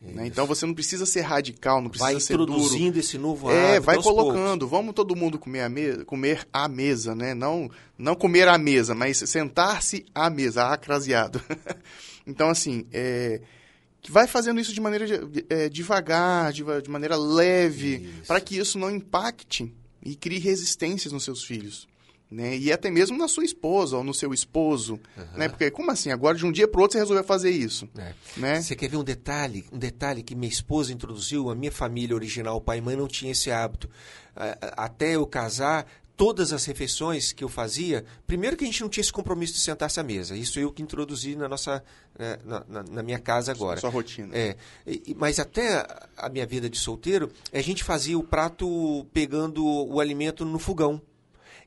Né? 0.00 0.26
Então 0.26 0.46
você 0.46 0.66
não 0.66 0.74
precisa 0.74 1.06
ser 1.06 1.22
radical, 1.22 1.80
não 1.80 1.88
precisa 1.88 2.12
vai 2.12 2.20
ser 2.20 2.36
duro. 2.36 2.52
Vai 2.52 2.60
introduzindo 2.60 2.98
esse 2.98 3.16
novo 3.16 3.48
hábito. 3.48 3.64
É, 3.64 3.80
vai 3.80 4.02
colocando. 4.02 4.60
Poucos. 4.60 4.70
Vamos 4.70 4.94
todo 4.94 5.16
mundo 5.16 5.38
comer 5.38 5.62
à 5.62 5.68
mesa, 5.68 6.04
comer 6.04 6.46
à 6.52 6.68
mesa, 6.68 7.14
né? 7.14 7.34
Não, 7.34 7.70
não 7.96 8.14
comer 8.14 8.46
à 8.46 8.58
mesa, 8.58 8.94
mas 8.94 9.18
sentar-se 9.18 10.04
à 10.14 10.28
mesa, 10.28 10.66
acraseado. 10.66 11.40
então 12.26 12.50
assim, 12.50 12.86
é, 12.92 13.40
vai 14.08 14.26
fazendo 14.26 14.60
isso 14.60 14.72
de 14.72 14.80
maneira 14.80 15.06
é, 15.48 15.68
devagar, 15.68 16.52
de, 16.52 16.62
de 16.82 16.90
maneira 16.90 17.16
leve, 17.16 18.12
para 18.26 18.40
que 18.40 18.58
isso 18.58 18.78
não 18.78 18.90
impacte 18.90 19.72
e 20.02 20.14
crie 20.14 20.38
resistências 20.38 21.12
nos 21.12 21.24
seus 21.24 21.42
filhos 21.42 21.88
né? 22.30 22.56
E 22.56 22.72
até 22.72 22.90
mesmo 22.90 23.16
na 23.16 23.28
sua 23.28 23.44
esposa 23.44 23.96
ou 23.96 24.04
no 24.04 24.12
seu 24.12 24.34
esposo, 24.34 25.00
uhum. 25.16 25.24
né? 25.36 25.48
Porque 25.48 25.70
como 25.70 25.90
assim? 25.90 26.10
Agora 26.10 26.36
de 26.36 26.44
um 26.44 26.52
dia 26.52 26.66
para 26.66 26.78
o 26.78 26.82
outro 26.82 26.94
você 26.94 26.98
resolveu 26.98 27.24
fazer 27.24 27.50
isso, 27.50 27.88
é. 27.96 28.14
né? 28.36 28.60
Você 28.60 28.74
quer 28.74 28.88
ver 28.88 28.96
um 28.96 29.04
detalhe, 29.04 29.64
um 29.72 29.78
detalhe 29.78 30.22
que 30.22 30.34
minha 30.34 30.50
esposa 30.50 30.92
introduziu, 30.92 31.50
a 31.50 31.54
minha 31.54 31.72
família 31.72 32.14
original, 32.14 32.60
pai 32.60 32.78
e 32.78 32.80
mãe 32.80 32.96
não 32.96 33.08
tinha 33.08 33.32
esse 33.32 33.50
hábito. 33.50 33.88
Até 34.76 35.14
eu 35.14 35.26
casar, 35.26 35.86
todas 36.16 36.52
as 36.52 36.64
refeições 36.64 37.32
que 37.32 37.44
eu 37.44 37.48
fazia, 37.48 38.04
primeiro 38.26 38.56
que 38.56 38.64
a 38.64 38.66
gente 38.66 38.80
não 38.80 38.88
tinha 38.88 39.02
esse 39.02 39.12
compromisso 39.12 39.52
de 39.52 39.60
sentar-se 39.60 40.00
à 40.00 40.02
mesa. 40.02 40.36
Isso 40.36 40.58
eu 40.58 40.72
que 40.72 40.82
introduzi 40.82 41.36
na 41.36 41.48
nossa, 41.48 41.84
né, 42.18 42.38
na, 42.44 42.64
na, 42.66 42.82
na 42.82 43.02
minha 43.02 43.18
casa 43.18 43.52
agora. 43.52 43.78
Sua 43.78 43.90
rotina. 43.90 44.36
É. 44.36 44.56
Mas 45.14 45.38
até 45.38 45.86
a 46.16 46.28
minha 46.28 46.46
vida 46.46 46.70
de 46.70 46.78
solteiro, 46.78 47.30
a 47.52 47.60
gente 47.60 47.84
fazia 47.84 48.18
o 48.18 48.24
prato 48.24 49.06
pegando 49.12 49.64
o 49.64 50.00
alimento 50.00 50.44
no 50.44 50.58
fogão. 50.58 51.00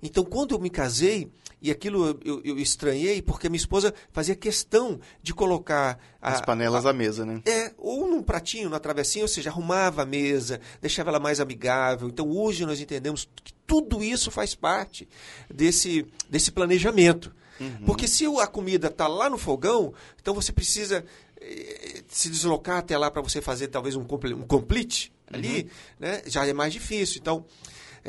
Então, 0.02 0.24
quando 0.24 0.56
eu 0.56 0.60
me 0.60 0.70
casei, 0.70 1.32
e 1.62 1.70
aquilo 1.70 2.18
eu, 2.24 2.42
eu, 2.44 2.58
estranhei, 2.58 3.22
porque 3.22 3.50
minha 3.50 3.58
esposa 3.58 3.94
fazia 4.12 4.36
questão 4.36 5.00
de 5.22 5.34
colocar... 5.34 6.00
A, 6.22 6.32
As 6.32 6.42
panelas 6.42 6.86
a, 6.86 6.92
à 6.92 6.94
mesa, 6.94 7.26
né? 7.26 7.42
É, 7.46 7.74
ou 7.78 8.08
num 8.08 8.24
pratinho, 8.24 8.70
na 8.70 8.80
travessinha, 8.80 9.26
ou 9.26 9.28
seja, 9.28 9.50
arrumava 9.50 10.04
a 10.04 10.06
mesa, 10.06 10.62
deixava 10.82 11.10
ela 11.10 11.20
mais 11.20 11.40
amigável. 11.40 12.08
Então, 12.08 12.30
hoje 12.30 12.66
nós 12.66 12.80
entendemos 12.80 13.28
que 13.44 13.54
tudo 13.68 14.02
isso 14.02 14.32
faz 14.32 14.56
parte 14.56 15.08
desse, 15.54 16.06
desse 16.30 16.52
planejamento. 16.52 17.34
Uhum. 17.60 17.86
Porque 17.86 18.08
se 18.08 18.26
a 18.26 18.48
comida 18.48 18.88
está 18.88 19.08
lá 19.08 19.30
no 19.30 19.38
fogão, 19.38 19.94
então 20.22 20.34
você 20.34 20.54
precisa 20.54 21.04
eh, 21.42 22.04
se 22.08 22.30
deslocar 22.30 22.78
até 22.78 22.98
lá 22.98 23.12
para 23.12 23.22
você 23.22 23.42
fazer 23.42 23.68
talvez 23.68 23.98
um, 23.98 24.02
um 24.02 24.48
complete 24.48 25.12
ali, 25.28 25.64
uhum. 25.64 25.70
né? 26.00 26.22
Já 26.26 26.48
é 26.48 26.54
mais 26.54 26.72
difícil. 26.72 27.20
Então, 27.20 27.46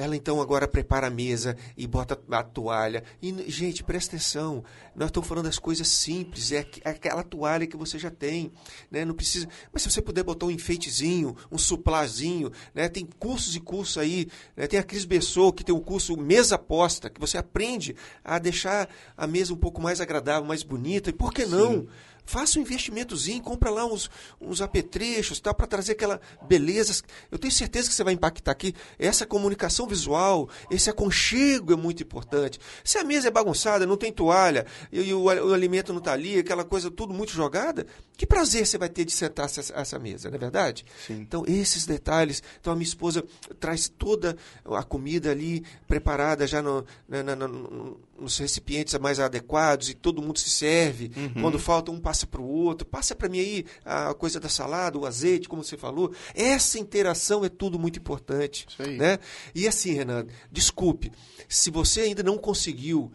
ela 0.00 0.16
então 0.16 0.40
agora 0.40 0.66
prepara 0.66 1.08
a 1.08 1.10
mesa 1.10 1.54
e 1.76 1.86
bota 1.86 2.18
a 2.30 2.42
toalha. 2.42 3.04
E, 3.20 3.50
gente, 3.50 3.84
presta 3.84 4.16
atenção. 4.16 4.64
Nós 4.96 5.10
estamos 5.10 5.28
falando 5.28 5.44
das 5.44 5.58
coisas 5.58 5.86
simples. 5.88 6.52
É, 6.52 6.66
é 6.82 6.90
aquela 6.90 7.22
toalha 7.22 7.66
que 7.66 7.76
você 7.76 7.98
já 7.98 8.10
tem. 8.10 8.50
Né? 8.90 9.04
Não 9.04 9.14
precisa. 9.14 9.46
Mas 9.70 9.82
se 9.82 9.90
você 9.90 10.00
puder 10.00 10.24
botar 10.24 10.46
um 10.46 10.50
enfeitezinho, 10.50 11.36
um 11.52 11.58
suplazinho, 11.58 12.50
né? 12.74 12.88
tem 12.88 13.06
cursos 13.18 13.54
e 13.54 13.60
cursos 13.60 13.98
aí. 13.98 14.26
Né? 14.56 14.66
Tem 14.66 14.80
a 14.80 14.82
Cris 14.82 15.04
Bessou, 15.04 15.52
que 15.52 15.62
tem 15.62 15.74
o 15.74 15.80
curso 15.82 16.16
Mesa 16.16 16.56
Posta, 16.56 17.10
que 17.10 17.20
você 17.20 17.36
aprende 17.36 17.94
a 18.24 18.38
deixar 18.38 18.88
a 19.14 19.26
mesa 19.26 19.52
um 19.52 19.58
pouco 19.58 19.82
mais 19.82 20.00
agradável, 20.00 20.48
mais 20.48 20.62
bonita. 20.62 21.10
E 21.10 21.12
por 21.12 21.30
que 21.30 21.44
não? 21.44 21.86
Faça 22.30 22.60
um 22.60 22.62
investimentozinho, 22.62 23.42
compra 23.42 23.70
lá 23.70 23.84
uns, 23.84 24.08
uns 24.40 24.60
apetrechos 24.60 25.40
tal, 25.40 25.52
para 25.52 25.66
trazer 25.66 25.92
aquela 25.92 26.20
beleza. 26.46 27.02
Eu 27.28 27.38
tenho 27.38 27.52
certeza 27.52 27.88
que 27.88 27.94
você 27.94 28.04
vai 28.04 28.14
impactar 28.14 28.52
aqui. 28.52 28.72
Essa 28.98 29.26
comunicação 29.26 29.86
visual, 29.86 30.48
esse 30.70 30.88
aconchego 30.88 31.72
é 31.72 31.76
muito 31.76 32.04
importante. 32.04 32.60
Se 32.84 32.98
a 32.98 33.04
mesa 33.04 33.26
é 33.28 33.30
bagunçada, 33.32 33.84
não 33.84 33.96
tem 33.96 34.12
toalha, 34.12 34.64
e, 34.92 35.00
e 35.00 35.14
o, 35.14 35.24
o, 35.24 35.52
alimento 35.52 35.92
não 35.92 35.98
está 35.98 36.12
ali, 36.12 36.38
aquela 36.38 36.64
coisa 36.64 36.88
tudo 36.88 37.12
muito 37.12 37.32
jogada, 37.32 37.84
que 38.16 38.24
prazer 38.24 38.64
você 38.64 38.78
vai 38.78 38.88
ter 38.88 39.04
de 39.04 39.12
sentar 39.12 39.46
essa, 39.46 39.74
essa 39.74 39.98
mesa, 39.98 40.28
não 40.30 40.36
é 40.36 40.38
verdade? 40.38 40.84
Sim. 41.04 41.14
Então, 41.14 41.42
esses 41.48 41.84
detalhes. 41.84 42.42
Então, 42.60 42.72
a 42.72 42.76
minha 42.76 42.86
esposa 42.86 43.24
traz 43.58 43.88
toda 43.88 44.36
a 44.64 44.84
comida 44.84 45.32
ali 45.32 45.64
preparada 45.88 46.46
já 46.46 46.62
no, 46.62 46.84
na, 47.08 47.22
na, 47.24 47.34
no, 47.34 47.98
nos 48.20 48.38
recipientes 48.38 48.96
mais 48.98 49.18
adequados 49.18 49.88
e 49.88 49.94
todo 49.94 50.22
mundo 50.22 50.38
se 50.38 50.50
serve. 50.50 51.10
Uhum. 51.16 51.42
Quando 51.42 51.58
falta 51.58 51.90
um 51.90 52.00
passa 52.00 52.26
para 52.26 52.40
o 52.40 52.48
outro, 52.48 52.86
passa 52.86 53.14
para 53.14 53.28
mim 53.28 53.40
aí 53.40 53.64
a 53.84 54.14
coisa 54.14 54.38
da 54.38 54.48
salada, 54.48 54.98
o 54.98 55.06
azeite, 55.06 55.48
como 55.48 55.64
você 55.64 55.76
falou. 55.76 56.12
Essa 56.34 56.78
interação 56.78 57.44
é 57.44 57.48
tudo 57.48 57.78
muito 57.78 57.98
importante. 57.98 58.66
Né? 58.78 59.18
E 59.54 59.66
assim, 59.66 59.92
Renan, 59.92 60.26
desculpe, 60.50 61.10
se 61.48 61.70
você 61.70 62.02
ainda 62.02 62.22
não 62.22 62.36
conseguiu 62.36 63.10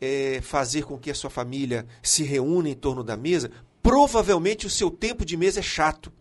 é, 0.00 0.40
fazer 0.42 0.84
com 0.84 0.98
que 0.98 1.10
a 1.10 1.14
sua 1.14 1.30
família 1.30 1.86
se 2.02 2.22
reúna 2.22 2.68
em 2.68 2.74
torno 2.74 3.04
da 3.04 3.16
mesa, 3.16 3.50
provavelmente 3.82 4.66
o 4.66 4.70
seu 4.70 4.90
tempo 4.90 5.24
de 5.24 5.36
mesa 5.36 5.60
é 5.60 5.62
chato. 5.62 6.12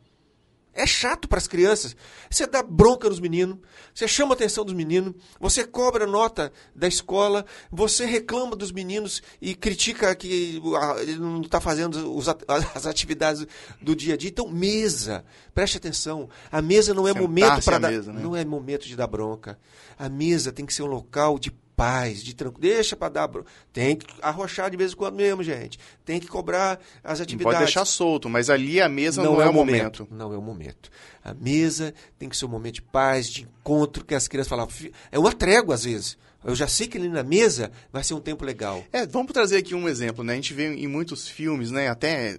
É 0.74 0.86
chato 0.86 1.28
para 1.28 1.38
as 1.38 1.48
crianças. 1.48 1.96
Você 2.30 2.46
dá 2.46 2.62
bronca 2.64 3.10
nos 3.10 3.20
meninos, 3.20 3.58
você 3.94 4.08
chama 4.08 4.34
a 4.34 4.36
atenção 4.36 4.64
dos 4.64 4.74
meninos, 4.74 5.16
você 5.40 5.66
cobra 5.66 6.06
nota 6.06 6.52
da 6.76 6.88
escola, 6.88 7.46
você 7.72 8.06
reclama 8.06 8.56
dos 8.56 8.72
meninos 8.72 9.22
e 9.42 9.56
critica 9.56 10.16
que 10.16 10.62
ele 11.02 11.20
não 11.20 11.42
está 11.42 11.60
fazendo 11.60 12.18
as 12.76 12.86
atividades 12.86 13.46
do 13.82 13.96
dia 13.96 14.14
a 14.14 14.18
dia. 14.18 14.30
Então, 14.30 14.48
mesa, 14.48 15.26
preste 15.54 15.78
atenção. 15.78 16.30
A 16.52 16.62
mesa 16.62 16.94
não 16.94 17.08
é 17.08 17.14
momento 17.14 17.64
para 17.64 17.80
dar, 17.80 17.92
mesa, 17.92 18.14
né? 18.14 18.22
não 18.22 18.36
é 18.36 18.46
momento 18.46 18.88
de 18.88 18.96
dar 18.96 19.08
bronca. 19.08 19.60
A 19.98 20.08
mesa 20.08 20.52
tem 20.52 20.66
que 20.66 20.74
ser 20.74 20.84
um 20.84 20.88
local 20.88 21.40
de 21.40 21.52
paz, 21.80 22.22
de 22.22 22.36
tranquilo. 22.36 22.60
Deixa 22.62 22.94
para 22.98 23.08
dar. 23.08 23.30
Tem 23.72 23.96
que 23.96 24.06
arrochar 24.22 24.70
de 24.70 24.76
vez 24.76 24.92
em 24.92 24.96
quando 24.98 25.16
mesmo, 25.16 25.42
gente. 25.42 25.80
Tem 26.04 26.20
que 26.20 26.28
cobrar 26.28 26.78
as 27.02 27.22
atividades. 27.22 27.46
Não 27.46 27.52
pode 27.52 27.58
deixar 27.60 27.86
solto, 27.86 28.28
mas 28.28 28.50
ali 28.50 28.82
a 28.82 28.90
mesa 28.90 29.24
não, 29.24 29.36
não 29.36 29.42
é, 29.42 29.46
é, 29.46 29.50
o 29.50 29.54
momento. 29.54 30.04
momento. 30.04 30.08
Não 30.12 30.34
é 30.34 30.38
o 30.38 30.42
momento. 30.42 30.92
A 31.24 31.34
mesa 31.34 31.94
tem 32.18 32.28
que 32.28 32.36
ser 32.36 32.46
um 32.46 32.50
momento 32.50 32.76
de 32.76 32.82
paz, 32.82 33.30
de 33.30 33.44
encontro, 33.44 34.04
que 34.04 34.14
as 34.14 34.28
crianças 34.28 34.50
falavam. 34.50 34.74
É 35.10 35.18
uma 35.18 35.32
trégua, 35.32 35.74
às 35.74 35.86
vezes. 35.86 36.18
Eu 36.44 36.54
já 36.54 36.68
sei 36.68 36.86
que 36.88 36.98
ali 36.98 37.08
na 37.08 37.24
mesa 37.24 37.72
vai 37.94 38.04
ser 38.04 38.14
um 38.14 38.20
tempo 38.20 38.44
legal. 38.44 38.84
É, 38.92 39.06
vamos 39.06 39.32
trazer 39.32 39.58
aqui 39.58 39.74
um 39.74 39.88
exemplo, 39.88 40.22
né? 40.22 40.34
A 40.34 40.36
gente 40.36 40.54
vê 40.54 40.74
em 40.74 40.88
muitos 40.88 41.30
filmes, 41.30 41.72
né? 41.72 41.88
Até 41.88 42.38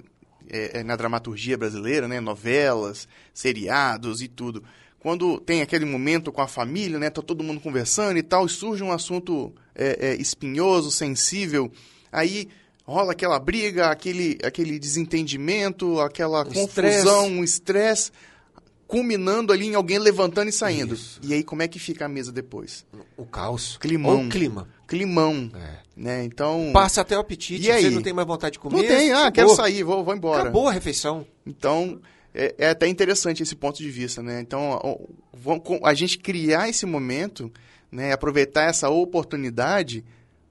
é, 0.51 0.81
é 0.81 0.83
na 0.83 0.97
dramaturgia 0.97 1.57
brasileira, 1.57 2.07
né? 2.07 2.21
Novelas, 2.21 3.09
seriados 3.33 4.21
e 4.21 4.29
tudo 4.29 4.63
quando 5.01 5.41
tem 5.41 5.63
aquele 5.63 5.85
momento 5.85 6.31
com 6.31 6.43
a 6.43 6.47
família, 6.47 6.99
né? 6.99 7.11
Tá 7.11 7.23
todo 7.23 7.43
mundo 7.43 7.61
conversando 7.61 8.19
e 8.19 8.23
tal, 8.23 8.47
e 8.47 8.49
surge 8.49 8.83
um 8.83 8.93
assunto 8.93 9.53
é, 9.75 10.11
é, 10.11 10.15
espinhoso, 10.17 10.91
sensível, 10.91 11.73
aí 12.13 12.49
rola 12.85 13.13
aquela 13.13 13.39
briga, 13.39 13.89
aquele, 13.89 14.39
aquele 14.45 14.79
desentendimento, 14.79 16.01
aquela 16.01 16.45
confusão, 16.45 16.67
stress. 16.67 17.09
um 17.09 17.45
estresse, 17.45 18.13
culminando 18.87 19.53
ali 19.53 19.69
em 19.69 19.75
alguém 19.75 19.99
levantando 19.99 20.49
e 20.49 20.53
saindo. 20.53 20.95
Isso. 20.95 21.21
E 21.23 21.33
aí 21.33 21.43
como 21.43 21.63
é 21.63 21.69
que 21.69 21.79
fica 21.79 22.05
a 22.07 22.09
mesa 22.09 22.33
depois? 22.33 22.85
O 23.17 23.25
caos. 23.25 23.79
Climão. 23.79 24.19
Ou 24.19 24.25
o 24.25 24.29
clima. 24.29 24.69
Climão. 24.87 25.51
É. 25.55 25.79
Né? 25.97 26.25
Então. 26.25 26.71
Passa 26.73 27.03
até 27.03 27.17
o 27.17 27.21
apetite, 27.21 27.67
e 27.67 27.71
aí? 27.71 27.85
você 27.85 27.91
não 27.91 28.03
tem 28.03 28.13
mais 28.13 28.27
vontade 28.27 28.55
de 28.55 28.59
comer. 28.59 28.77
Não 28.77 28.85
tem, 28.85 29.13
ah, 29.13 29.31
quero 29.31 29.55
sair, 29.55 29.83
vou, 29.83 30.03
vou 30.03 30.15
embora. 30.15 30.43
Acabou 30.43 30.69
a 30.69 30.73
refeição. 30.73 31.27
Então, 31.47 32.01
é, 32.35 32.55
é, 32.59 32.69
até 32.71 32.87
interessante 32.87 33.43
esse 33.43 33.57
ponto 33.57 33.79
de 33.79 33.91
vista, 33.91 34.23
né? 34.23 34.41
Então, 34.41 34.81
a 35.83 35.95
gente 35.95 36.19
criar 36.19 36.69
esse 36.69 36.87
momento, 36.87 37.53
né? 37.91 38.13
Aproveitar 38.13 38.65
essa 38.65 38.89
oportunidade 38.89 40.05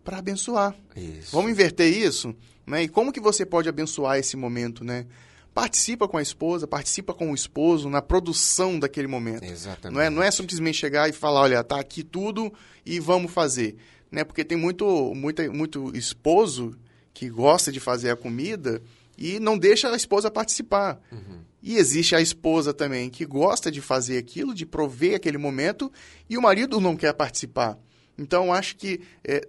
para 0.04 0.18
abençoar. 0.18 0.76
Isso. 0.96 1.32
Vamos 1.32 1.52
inverter 1.52 1.88
isso, 1.88 2.36
né? 2.66 2.84
E 2.84 2.88
como 2.88 3.12
que 3.12 3.20
você 3.20 3.46
pode 3.46 3.70
abençoar 3.70 4.18
esse 4.18 4.36
momento, 4.36 4.84
né? 4.84 5.06
Participa 5.54 6.08
com 6.08 6.18
a 6.18 6.22
esposa, 6.22 6.68
participa 6.68 7.14
com 7.14 7.32
o 7.32 7.36
esposo 7.36 7.90
na 7.90 8.02
produção 8.02 8.78
daquele 8.78 9.08
momento. 9.08 9.44
Exatamente. 9.44 9.96
Não 9.96 10.02
é, 10.02 10.10
não 10.10 10.24
é 10.24 10.30
simplesmente 10.32 10.78
chegar 10.78 11.10
e 11.10 11.14
falar, 11.14 11.42
olha, 11.42 11.64
tá 11.64 11.80
aqui 11.80 12.04
tudo 12.04 12.54
e 12.86 13.00
vamos 13.00 13.32
fazer, 13.32 13.76
né? 14.12 14.24
Porque 14.24 14.44
tem 14.44 14.58
muito, 14.58 15.14
muito, 15.16 15.54
muito 15.54 15.96
esposo 15.98 16.78
que 17.14 17.30
gosta 17.30 17.72
de 17.72 17.80
fazer 17.80 18.12
a 18.12 18.16
comida 18.16 18.82
e 19.18 19.40
não 19.40 19.58
deixa 19.58 19.92
a 19.92 19.96
esposa 19.98 20.32
participar. 20.32 21.00
Uhum. 21.12 21.19
E 21.62 21.76
existe 21.76 22.16
a 22.16 22.22
esposa 22.22 22.74
também 22.74 23.10
que 23.10 23.26
gosta 23.26 23.70
de 23.70 23.82
fazer 23.82 24.18
aquilo, 24.18 24.54
de 24.54 24.66
prover 24.66 25.16
aquele 25.16 25.38
momento, 25.38 25.92
e 26.30 26.38
o 26.38 26.42
marido 26.42 26.80
não 26.80 26.96
quer 26.96 27.14
participar. 27.14 27.78
Então, 28.18 28.54
acho 28.54 28.76
que 28.78 29.02
é, 29.24 29.46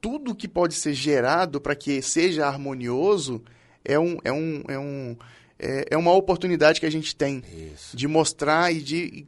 tudo 0.00 0.34
que 0.34 0.48
pode 0.48 0.74
ser 0.74 0.94
gerado 0.94 1.60
para 1.60 1.74
que 1.74 2.00
seja 2.00 2.46
harmonioso 2.46 3.42
é, 3.84 3.98
um, 3.98 4.18
é, 4.24 4.32
um, 4.32 4.62
é, 4.68 4.78
um, 4.78 5.16
é, 5.58 5.84
é 5.90 5.96
uma 5.96 6.12
oportunidade 6.12 6.80
que 6.80 6.86
a 6.86 6.90
gente 6.90 7.14
tem 7.14 7.42
Isso. 7.72 7.96
de 7.96 8.08
mostrar 8.08 8.72
e 8.72 8.80
de 8.80 9.26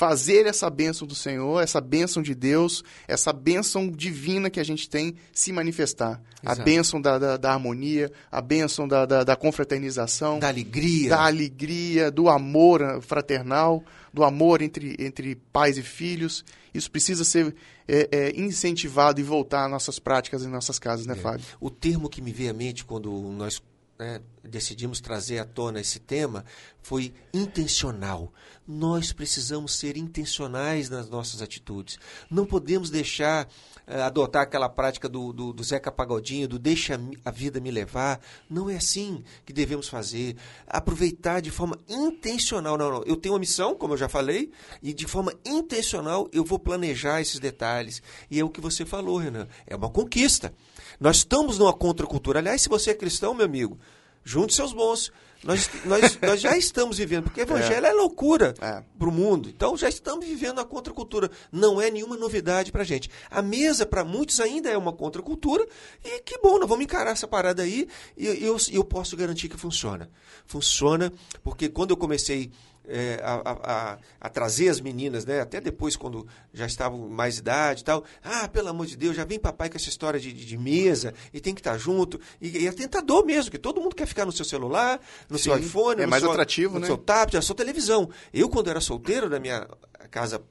fazer 0.00 0.46
essa 0.46 0.70
bênção 0.70 1.06
do 1.06 1.14
Senhor, 1.14 1.62
essa 1.62 1.78
bênção 1.78 2.22
de 2.22 2.34
Deus, 2.34 2.82
essa 3.06 3.34
bênção 3.34 3.90
divina 3.90 4.48
que 4.48 4.58
a 4.58 4.64
gente 4.64 4.88
tem 4.88 5.14
se 5.30 5.52
manifestar. 5.52 6.22
Exato. 6.42 6.62
A 6.62 6.64
bênção 6.64 7.02
da, 7.02 7.18
da, 7.18 7.36
da, 7.36 7.52
harmonia, 7.52 8.10
a 8.32 8.40
bênção 8.40 8.88
da, 8.88 9.04
da, 9.04 9.24
da, 9.24 9.36
confraternização. 9.36 10.38
Da 10.38 10.48
alegria. 10.48 11.10
Da 11.10 11.26
alegria, 11.26 12.10
do 12.10 12.30
amor 12.30 13.02
fraternal, 13.02 13.84
do 14.10 14.24
amor 14.24 14.62
entre, 14.62 14.96
entre 14.98 15.34
pais 15.52 15.76
e 15.76 15.82
filhos. 15.82 16.46
Isso 16.72 16.90
precisa 16.90 17.22
ser 17.22 17.54
é, 17.86 18.08
é, 18.10 18.40
incentivado 18.40 19.20
e 19.20 19.22
voltar 19.22 19.66
às 19.66 19.70
nossas 19.70 19.98
práticas 19.98 20.42
em 20.42 20.48
nossas 20.48 20.78
casas, 20.78 21.04
né, 21.04 21.12
é. 21.12 21.16
Fábio? 21.16 21.44
O 21.60 21.68
termo 21.68 22.08
que 22.08 22.22
me 22.22 22.32
veio 22.32 22.48
à 22.48 22.54
mente 22.54 22.86
quando 22.86 23.10
nós 23.10 23.62
né, 24.00 24.22
decidimos 24.42 24.98
trazer 24.98 25.38
à 25.38 25.44
tona 25.44 25.78
esse 25.78 26.00
tema 26.00 26.42
foi 26.82 27.12
intencional. 27.34 28.32
Nós 28.66 29.12
precisamos 29.12 29.74
ser 29.74 29.98
intencionais 29.98 30.88
nas 30.88 31.10
nossas 31.10 31.42
atitudes. 31.42 31.98
Não 32.30 32.46
podemos 32.46 32.88
deixar 32.88 33.46
uh, 33.86 34.02
adotar 34.04 34.42
aquela 34.42 34.70
prática 34.70 35.06
do, 35.06 35.34
do, 35.34 35.52
do, 35.52 35.62
Zeca 35.62 35.92
Pagodinho, 35.92 36.48
do 36.48 36.58
deixa 36.58 36.98
a 37.22 37.30
vida 37.30 37.60
me 37.60 37.70
levar. 37.70 38.18
Não 38.48 38.70
é 38.70 38.76
assim 38.76 39.22
que 39.44 39.52
devemos 39.52 39.86
fazer. 39.86 40.34
Aproveitar 40.66 41.40
de 41.40 41.50
forma 41.50 41.78
intencional. 41.86 42.78
Não, 42.78 42.90
não. 42.90 43.02
Eu 43.02 43.16
tenho 43.16 43.34
uma 43.34 43.40
missão, 43.40 43.74
como 43.74 43.92
eu 43.92 43.98
já 43.98 44.08
falei, 44.08 44.50
e 44.82 44.94
de 44.94 45.06
forma 45.06 45.34
intencional 45.44 46.26
eu 46.32 46.42
vou 46.42 46.58
planejar 46.58 47.20
esses 47.20 47.38
detalhes. 47.38 48.02
E 48.30 48.40
é 48.40 48.44
o 48.44 48.48
que 48.48 48.62
você 48.62 48.86
falou, 48.86 49.18
Renan. 49.18 49.46
É 49.66 49.76
uma 49.76 49.90
conquista. 49.90 50.54
Nós 51.00 51.16
estamos 51.16 51.58
numa 51.58 51.72
contracultura. 51.72 52.40
Aliás, 52.40 52.60
se 52.60 52.68
você 52.68 52.90
é 52.90 52.94
cristão, 52.94 53.32
meu 53.32 53.46
amigo, 53.46 53.78
junte 54.22 54.54
seus 54.54 54.74
bons. 54.74 55.10
Nós, 55.42 55.70
nós, 55.84 56.18
nós 56.20 56.40
já 56.40 56.56
estamos 56.56 56.98
vivendo, 56.98 57.24
porque 57.24 57.40
evangelho 57.40 57.86
é, 57.86 57.90
é 57.90 57.92
loucura 57.92 58.54
é. 58.60 58.82
para 58.98 59.08
o 59.08 59.12
mundo. 59.12 59.48
Então 59.48 59.76
já 59.76 59.88
estamos 59.88 60.24
vivendo 60.26 60.60
a 60.60 60.64
contracultura. 60.64 61.30
Não 61.50 61.80
é 61.80 61.90
nenhuma 61.90 62.16
novidade 62.16 62.70
para 62.70 62.82
a 62.82 62.84
gente. 62.84 63.10
A 63.30 63.40
mesa, 63.40 63.86
para 63.86 64.04
muitos, 64.04 64.40
ainda 64.40 64.70
é 64.70 64.76
uma 64.76 64.92
contracultura. 64.92 65.66
E 66.04 66.20
que 66.20 66.38
bom, 66.38 66.58
nós 66.58 66.68
vamos 66.68 66.84
encarar 66.84 67.12
essa 67.12 67.26
parada 67.26 67.62
aí. 67.62 67.88
E 68.16 68.26
eu, 68.26 68.56
eu 68.70 68.84
posso 68.84 69.16
garantir 69.16 69.48
que 69.48 69.56
funciona. 69.56 70.10
Funciona, 70.46 71.12
porque 71.42 71.68
quando 71.68 71.90
eu 71.90 71.96
comecei 71.96 72.50
é, 72.90 73.20
a, 73.22 73.40
a, 73.44 73.98
a, 74.20 74.28
trazer 74.28 74.68
as 74.68 74.80
meninas, 74.80 75.24
né? 75.24 75.40
Até 75.40 75.60
depois, 75.60 75.96
quando 75.96 76.26
já 76.52 76.66
estavam 76.66 77.08
mais 77.08 77.38
idade 77.38 77.82
e 77.82 77.84
tal. 77.84 78.04
Ah, 78.22 78.48
pelo 78.48 78.68
amor 78.68 78.86
de 78.86 78.96
Deus, 78.96 79.14
já 79.14 79.24
vem 79.24 79.38
papai 79.38 79.70
com 79.70 79.76
essa 79.76 79.88
história 79.88 80.18
de, 80.18 80.32
de, 80.32 80.44
de 80.44 80.58
mesa 80.58 81.14
e 81.32 81.40
tem 81.40 81.54
que 81.54 81.60
estar 81.60 81.78
junto. 81.78 82.20
E, 82.40 82.64
e, 82.64 82.66
é 82.66 82.72
tentador 82.72 83.24
mesmo, 83.24 83.50
que 83.50 83.58
todo 83.58 83.80
mundo 83.80 83.94
quer 83.94 84.06
ficar 84.06 84.26
no 84.26 84.32
seu 84.32 84.44
celular, 84.44 85.00
no 85.30 85.38
Sim, 85.38 85.44
seu 85.44 85.58
iPhone, 85.58 86.02
é 86.02 86.04
no 86.04 86.10
mais 86.10 86.22
seu, 86.22 86.30
atrativo, 86.30 86.74
no 86.74 86.80
né? 86.80 86.86
seu 86.86 86.98
tablet, 86.98 87.34
na 87.34 87.42
sua 87.42 87.54
televisão. 87.54 88.10
Eu, 88.34 88.48
quando 88.48 88.68
era 88.68 88.80
solteiro, 88.80 89.28
na 89.28 89.38
minha 89.38 89.66
casa, 90.10 90.42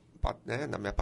né, 0.45 0.65
na 0.67 0.77
minha 0.77 0.93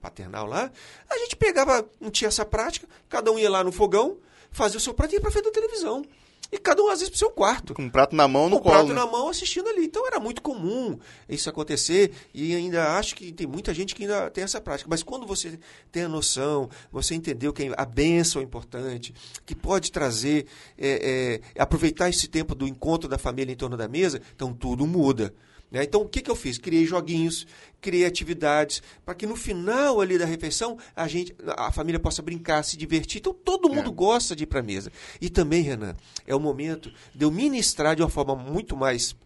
paternal 0.00 0.46
lá, 0.46 0.70
a 1.08 1.18
gente 1.18 1.36
pegava, 1.36 1.88
não 2.00 2.10
tinha 2.10 2.28
essa 2.28 2.44
prática, 2.44 2.86
cada 3.08 3.30
um 3.30 3.38
ia 3.38 3.48
lá 3.48 3.62
no 3.62 3.72
fogão, 3.72 4.18
fazia 4.50 4.78
o 4.78 4.80
seu 4.80 4.92
pratinho 4.92 5.20
para 5.20 5.30
frente 5.30 5.44
da 5.46 5.50
televisão. 5.52 6.04
E 6.50 6.58
cada 6.58 6.82
um, 6.82 6.88
às 6.88 7.00
vezes, 7.00 7.10
pro 7.10 7.18
seu 7.18 7.30
quarto. 7.30 7.74
Com 7.74 7.82
um 7.82 7.90
prato 7.90 8.14
na 8.14 8.28
mão 8.28 8.48
no 8.48 8.56
com 8.58 8.64
colo. 8.64 8.74
prato 8.74 8.88
né? 8.88 8.94
na 8.94 9.06
mão 9.06 9.28
assistindo 9.28 9.68
ali. 9.68 9.84
Então 9.84 10.06
era 10.06 10.20
muito 10.20 10.40
comum 10.40 10.98
isso 11.28 11.50
acontecer 11.50 12.12
e 12.32 12.54
ainda 12.54 12.96
acho 12.96 13.14
que 13.14 13.32
tem 13.32 13.46
muita 13.46 13.74
gente 13.74 13.94
que 13.94 14.02
ainda 14.02 14.30
tem 14.30 14.44
essa 14.44 14.60
prática. 14.60 14.88
Mas 14.88 15.02
quando 15.02 15.26
você 15.26 15.58
tem 15.90 16.04
a 16.04 16.08
noção, 16.08 16.68
você 16.90 17.14
entendeu 17.14 17.52
que 17.52 17.72
a 17.76 17.84
bênção 17.84 18.40
é 18.40 18.44
importante, 18.44 19.14
que 19.44 19.54
pode 19.54 19.90
trazer, 19.90 20.46
é, 20.78 21.40
é, 21.56 21.60
aproveitar 21.62 22.08
esse 22.08 22.28
tempo 22.28 22.54
do 22.54 22.66
encontro 22.66 23.08
da 23.08 23.18
família 23.18 23.52
em 23.52 23.56
torno 23.56 23.76
da 23.76 23.88
mesa, 23.88 24.20
então 24.34 24.52
tudo 24.52 24.86
muda. 24.86 25.34
Né? 25.70 25.82
Então, 25.84 26.02
o 26.02 26.08
que, 26.08 26.20
que 26.22 26.30
eu 26.30 26.36
fiz? 26.36 26.58
Criei 26.58 26.86
joguinhos, 26.86 27.46
criei 27.80 28.04
atividades, 28.06 28.82
para 29.04 29.14
que 29.14 29.26
no 29.26 29.34
final 29.36 30.00
ali 30.00 30.16
da 30.18 30.24
refeição 30.24 30.78
a 30.94 31.06
gente, 31.08 31.34
a 31.56 31.70
família 31.72 31.98
possa 31.98 32.22
brincar, 32.22 32.62
se 32.62 32.76
divertir. 32.76 33.18
Então, 33.20 33.34
todo 33.34 33.68
mundo 33.68 33.90
É. 33.90 33.92
gosta 33.92 34.34
de 34.36 34.44
ir 34.44 34.46
para 34.46 34.60
a 34.60 34.62
mesa. 34.62 34.92
E 35.20 35.28
também, 35.28 35.62
Renan, 35.62 35.94
é 36.26 36.34
o 36.34 36.40
momento 36.40 36.92
de 37.14 37.24
eu 37.24 37.30
ministrar 37.30 37.94
de 37.96 38.02
uma 38.02 38.08
forma 38.08 38.34
muito 38.36 38.76
mais 38.76 39.16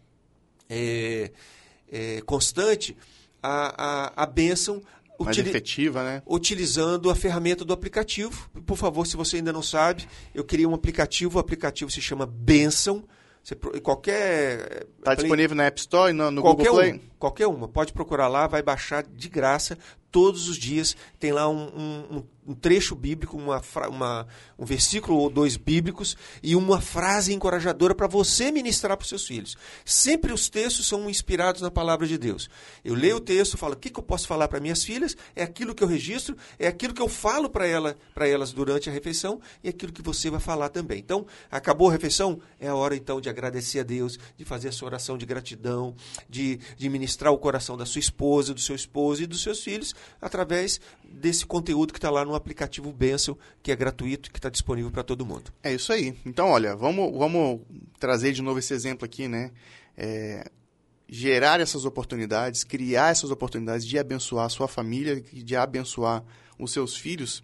é, 0.69 1.31
é, 1.91 2.21
constante 2.23 2.97
a, 3.43 4.13
a, 4.17 4.23
a 4.23 4.27
bênção 4.27 4.83
Mais 5.19 5.37
utili- 5.37 5.51
efetiva, 5.51 6.03
né? 6.05 6.23
utilizando 6.27 7.11
a 7.11 7.15
ferramenta 7.15 7.65
do 7.65 7.73
aplicativo. 7.73 8.49
Por 8.67 8.77
favor, 8.77 9.07
se 9.07 9.17
você 9.17 9.37
ainda 9.37 9.53
não 9.53 9.63
sabe, 9.63 10.07
eu 10.35 10.45
criei 10.45 10.67
um 10.67 10.75
aplicativo, 10.75 11.37
o 11.39 11.41
aplicativo 11.41 11.91
se 11.91 12.01
chama 12.01 12.25
Bênção. 12.27 13.05
Você, 13.43 13.55
qualquer 13.81 14.85
Tá 15.03 15.13
Play- 15.13 15.17
disponível 15.17 15.57
na 15.57 15.65
App 15.65 15.81
Store 15.81 16.11
e 16.11 16.13
no, 16.13 16.31
no 16.31 16.43
Google 16.43 16.75
Play? 16.75 16.93
um, 16.95 17.01
qualquer 17.21 17.47
uma. 17.47 17.69
Pode 17.69 17.93
procurar 17.93 18.27
lá, 18.27 18.49
vai 18.49 18.63
baixar 18.63 19.05
de 19.05 19.29
graça 19.29 19.79
todos 20.11 20.49
os 20.49 20.57
dias. 20.57 20.97
Tem 21.21 21.31
lá 21.31 21.49
um, 21.49 21.69
um- 21.69 22.25
um- 22.49 22.55
trecho 22.55 22.97
bíblico, 22.97 23.37
uma, 23.37 23.63
uma- 23.89 24.27
um 24.59 24.65
versículo 24.65 25.17
ou 25.19 25.31
dois 25.31 25.57
bíblicos 25.57 26.17
e 26.43 26.57
uma 26.57 26.81
frase 26.81 27.33
encorajadora 27.33 27.95
para 27.95 28.09
você 28.09 28.51
ministrar 28.51 28.97
para 28.97 29.05
os 29.05 29.09
seus 29.09 29.25
filhos. 29.25 29.57
Sempre 29.85 30.33
os 30.33 30.49
textos 30.49 30.89
são 30.89 31.09
inspirados 31.09 31.61
na 31.63 31.71
palavra 31.71 32.09
de 32.09 32.19
Deus. 32.19 32.51
Eu 32.85 32.95
leio 32.97 33.17
o 33.19 33.21
texto, 33.21 33.57
falo 33.57 33.75
o 33.75 33.77
que, 33.77 33.89
que 33.89 34.01
eu 34.01 34.03
posso 34.03 34.27
falar 34.27 34.49
para 34.49 34.59
minhas 34.59 34.83
filhas, 34.83 35.17
é 35.37 35.45
aquilo 35.45 35.73
que 35.77 35.85
eu 35.85 35.87
registro, 35.87 36.37
é 36.59 36.67
aquilo 36.67 36.93
que 36.93 37.01
eu 37.03 37.09
falo 37.09 37.49
para 37.49 37.69
ela, 37.69 37.97
elas 38.17 38.53
durante 38.53 38.91
a 38.91 38.93
refeição 38.93 39.41
e 39.63 39.69
aquilo 39.69 39.93
que 39.93 40.03
você 40.03 40.29
vai 40.29 40.41
falar 40.41 40.71
também. 40.71 40.99
Então, 40.99 41.25
acabou 41.53 41.89
a 41.89 41.93
refeição? 41.93 42.41
É 42.59 42.67
a 42.67 42.75
hora 42.75 42.97
então 42.97 43.21
de 43.21 43.29
agradecer 43.29 43.79
a 43.79 43.85
Deus, 43.85 44.19
de 44.37 44.45
fazer 44.45 44.69
a 44.69 44.73
sua 44.73 44.87
oração 44.87 45.17
de 45.17 45.25
gratidão, 45.25 45.95
de, 46.29 46.59
de 46.77 46.89
ministrar 46.89 47.10
o 47.31 47.39
coração 47.39 47.77
da 47.77 47.87
sua 47.87 47.99
esposa, 47.99 48.55
do 48.55 48.61
seu 48.61 48.75
esposo 48.75 49.23
e 49.23 49.27
dos 49.27 49.43
seus 49.43 49.63
filhos 49.63 49.95
através 50.21 50.81
desse 51.05 51.45
conteúdo 51.47 51.93
que 51.93 51.99
está 51.99 52.11
lá 52.11 52.25
no 52.25 52.35
aplicativo 52.35 52.93
Bênção, 52.93 53.37
que 53.63 53.73
é 53.73 53.77
gratuito 53.77 54.29
e 54.29 54.33
que 54.33 54.39
está 54.39 54.49
disponível 54.49 54.91
para 54.91 55.03
todo 55.03 55.27
mundo. 55.27 55.53
É 55.63 55.73
isso 55.73 55.93
aí. 55.93 56.17
Então, 56.25 56.49
olha, 56.49 56.77
vamos, 56.77 57.17
vamos 57.17 57.61
trazer 57.99 58.33
de 58.33 58.43
novo 58.43 58.59
esse 58.59 58.73
exemplo 58.73 59.05
aqui, 59.05 59.29
né? 59.29 59.51
É, 59.97 60.51
gerar 61.09 61.61
essas 61.61 61.85
oportunidades, 61.85 62.63
criar 62.63 63.11
essas 63.11 63.31
oportunidades 63.31 63.85
de 63.85 63.99
abençoar 63.99 64.47
a 64.47 64.49
sua 64.49 64.69
família, 64.69 65.21
de 65.21 65.57
abençoar 65.57 66.25
os 66.59 66.73
seus 66.73 66.97
filhos, 66.97 67.43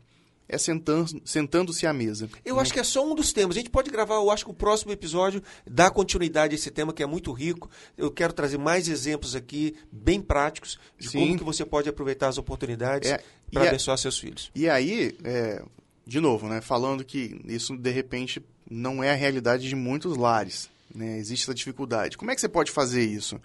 é 0.49 0.57
sentando- 0.59 1.21
sentando-se 1.25 1.87
à 1.87 1.93
mesa. 1.93 2.29
Eu 2.45 2.61
acho 2.61 2.73
que 2.73 2.79
é 2.81 2.85
só 2.85 3.05
um 3.05 3.15
dos 3.15 3.33
temas. 3.33 3.57
A 3.57 3.61
gente 3.61 3.71
pode 3.71 3.91
gravar, 3.91 4.15
eu 4.17 4.31
acho 4.31 4.45
que 4.45 4.51
o 4.51 4.55
próximo 4.55 4.93
episódio 4.93 5.43
dá 5.67 5.91
continuidade 5.91 6.55
a 6.55 6.57
esse 6.57 6.71
tema 6.71 6.93
que 6.93 7.03
é 7.03 7.07
muito 7.07 7.33
rico. 7.33 7.69
Eu 7.97 8.11
quero 8.11 8.33
trazer 8.33 8.59
mais 8.59 8.89
exemplos 8.89 9.35
aqui, 9.35 9.75
bem 9.91 10.21
práticos, 10.21 10.79
de 10.99 11.09
Sim. 11.09 11.19
como 11.21 11.39
que 11.39 11.45
você 11.45 11.65
pode 11.65 11.89
aproveitar 11.89 12.29
as 12.29 12.39
oportunidades 12.39 13.11
É, 13.11 13.21
para 13.53 13.65
a- 13.65 13.69
abençoar 13.69 13.99
seus 13.99 14.19
filhos. 14.19 14.51
E 14.55 14.69
aí, 14.69 15.17
é, 15.25 15.63
de 16.07 16.21
novo, 16.21 16.49
né, 16.49 16.61
falando 16.61 17.05
que 17.05 17.41
isso 17.47 17.77
de 17.77 17.91
repente 17.91 18.41
não 18.71 19.03
é 19.03 19.11
a 19.11 19.15
realidade 19.15 19.69
de 19.69 19.75
muitos 19.75 20.17
lares, 20.17 20.69
né? 20.95 21.19
Existe 21.19 21.43
essa 21.45 21.55
dificuldade. 21.55 22.17
Como 22.17 22.31
é 22.31 22.35
que 22.35 22.41
você 22.41 22.49
pode 22.49 22.71
fazer 22.71 23.05
isso? 23.05 23.41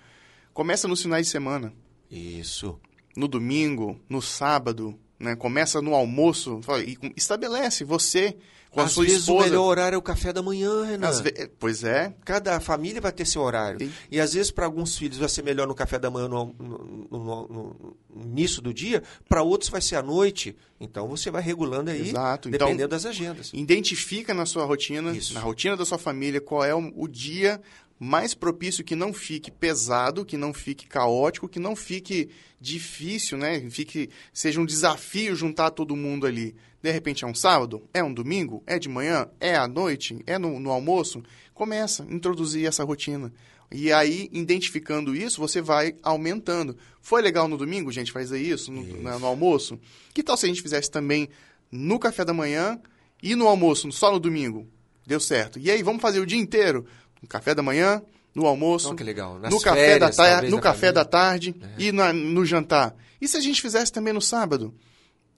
Começa 0.54 0.88
nos 0.88 1.02
finais 1.02 1.26
de 1.28 1.32
semana, 1.32 1.74
Isso. 2.10 2.80
no 3.16 3.28
domingo, 3.28 4.00
no 4.10 4.22
sábado, 4.22 4.98
né? 5.22 5.36
Começa 5.36 5.82
no 5.82 5.94
almoço 5.96 6.60
e 6.86 6.98
estabelece 7.16 7.84
você 7.84 8.36
com 8.72 8.80
a 8.80 8.86
Às 8.86 8.94
sua 8.94 9.04
vezes 9.04 9.18
o 9.28 9.34
esposa. 9.34 9.50
melhor 9.50 9.64
horário 9.66 9.96
é 9.96 9.98
o 9.98 10.02
café 10.02 10.32
da 10.32 10.42
manhã, 10.42 10.86
Renan. 10.86 11.12
Ve- 11.22 11.52
Pois 11.60 11.84
é, 11.84 12.14
Cada 12.24 12.58
família 12.62 13.02
vai 13.02 13.12
ter 13.12 13.26
seu 13.28 13.42
horário. 13.42 13.80
Sim. 13.86 13.92
E 14.10 14.18
às 14.18 14.34
vezes 14.34 14.50
para 14.50 14.66
alguns 14.66 14.98
filhos 14.98 15.18
vai 15.18 15.28
ser 15.28 15.44
melhor 15.44 15.68
no 15.68 15.76
café 15.76 16.00
da 16.00 16.10
manhã, 16.10 16.30
no, 16.30 16.56
no- 16.58 17.08
no- 17.12 17.48
no- 17.48 17.98
início 18.26 18.62
do 18.62 18.74
dia, 18.74 19.04
para 19.28 19.44
outros 19.44 19.70
vai 19.70 19.82
ser 19.82 19.98
à 19.98 20.02
noite. 20.02 20.56
Então 20.80 21.06
você 21.10 21.30
vai 21.30 21.42
regulando 21.42 21.92
aí, 21.92 22.10
Exato. 22.10 22.48
Então- 22.48 22.66
dependendo 22.68 22.90
das 22.92 23.06
agendas. 23.06 23.52
Identifica 23.54 24.34
na 24.34 24.46
sua 24.46 24.64
rotina, 24.64 25.12
Isso. 25.16 25.34
na 25.34 25.42
rotina 25.42 25.76
da 25.76 25.84
sua 25.86 25.98
família, 25.98 26.40
qual 26.40 26.64
é 26.64 26.74
o, 26.74 26.94
o 26.96 27.08
dia 27.10 27.62
mais 28.04 28.34
propício 28.34 28.84
que 28.84 28.96
não 28.96 29.14
fique 29.14 29.52
pesado, 29.52 30.26
que 30.26 30.36
não 30.36 30.52
fique 30.56 30.88
caótico, 30.88 31.48
que 31.48 31.60
não 31.60 31.76
fique 31.76 32.30
difícil, 32.60 33.38
né? 33.38 33.60
Fique 33.70 34.10
seja 34.34 34.60
um 34.60 34.66
desafio 34.66 35.36
juntar 35.36 35.70
todo 35.70 35.96
mundo 35.96 36.26
ali. 36.26 36.56
De 36.82 36.92
repente 36.92 37.24
é 37.24 37.28
um 37.28 37.36
sábado, 37.36 37.84
é 37.94 38.04
um 38.04 38.12
domingo, 38.12 38.64
é 38.66 38.80
de 38.80 38.90
manhã, 38.90 39.28
é 39.40 39.56
à 39.56 39.68
noite, 39.68 40.20
é 40.26 40.40
no, 40.40 40.60
no 40.60 40.72
almoço. 40.72 41.22
Começa 41.54 42.02
a 42.04 42.12
introduzir 42.12 42.66
essa 42.66 42.84
rotina. 42.84 43.32
E 43.72 43.94
aí, 43.94 44.28
identificando 44.34 45.16
isso, 45.16 45.40
você 45.40 45.62
vai 45.62 45.94
aumentando. 46.02 46.76
Foi 47.02 47.22
legal 47.22 47.48
no 47.48 47.56
domingo, 47.56 47.92
gente, 47.92 48.12
fazer 48.12 48.42
isso, 48.42 48.72
no, 48.72 49.02
na- 49.04 49.20
no 49.20 49.28
almoço? 49.28 49.80
Que 50.12 50.24
tal 50.24 50.36
se 50.36 50.46
a 50.46 50.50
gente 50.50 50.62
fizesse 50.64 50.90
também 50.90 51.30
no 51.72 52.00
café 52.00 52.26
da 52.26 52.34
manhã 52.34 52.82
e 53.22 53.36
no 53.36 53.48
almoço, 53.48 53.92
só 53.92 54.12
no 54.12 54.20
domingo? 54.20 54.68
Deu 55.06 55.20
certo. 55.20 55.60
E 55.60 55.70
aí, 55.70 55.84
vamos 55.84 56.02
fazer 56.02 56.20
o 56.20 56.26
dia 56.26 56.40
inteiro? 56.40 56.86
No 57.22 57.28
café 57.28 57.54
da 57.54 57.62
manhã, 57.62 58.02
no 58.34 58.46
almoço, 58.48 58.88
Olha 58.90 58.98
que 58.98 59.04
legal. 59.04 59.38
Nas 59.40 59.52
no 59.54 59.60
café, 59.60 59.86
férias, 60.00 60.16
da, 60.18 60.24
tarde, 60.24 60.50
no 60.50 60.60
café 60.62 60.92
da 60.92 61.06
tarde 61.06 61.56
e 61.78 61.92
na- 61.92 62.14
no 62.14 62.46
jantar. 62.46 62.96
E 63.20 63.28
se 63.28 63.38
a 63.38 63.42
gente 63.42 63.62
fizesse 63.62 63.92
também 63.92 64.14
no 64.14 64.22
sábado? 64.22 64.74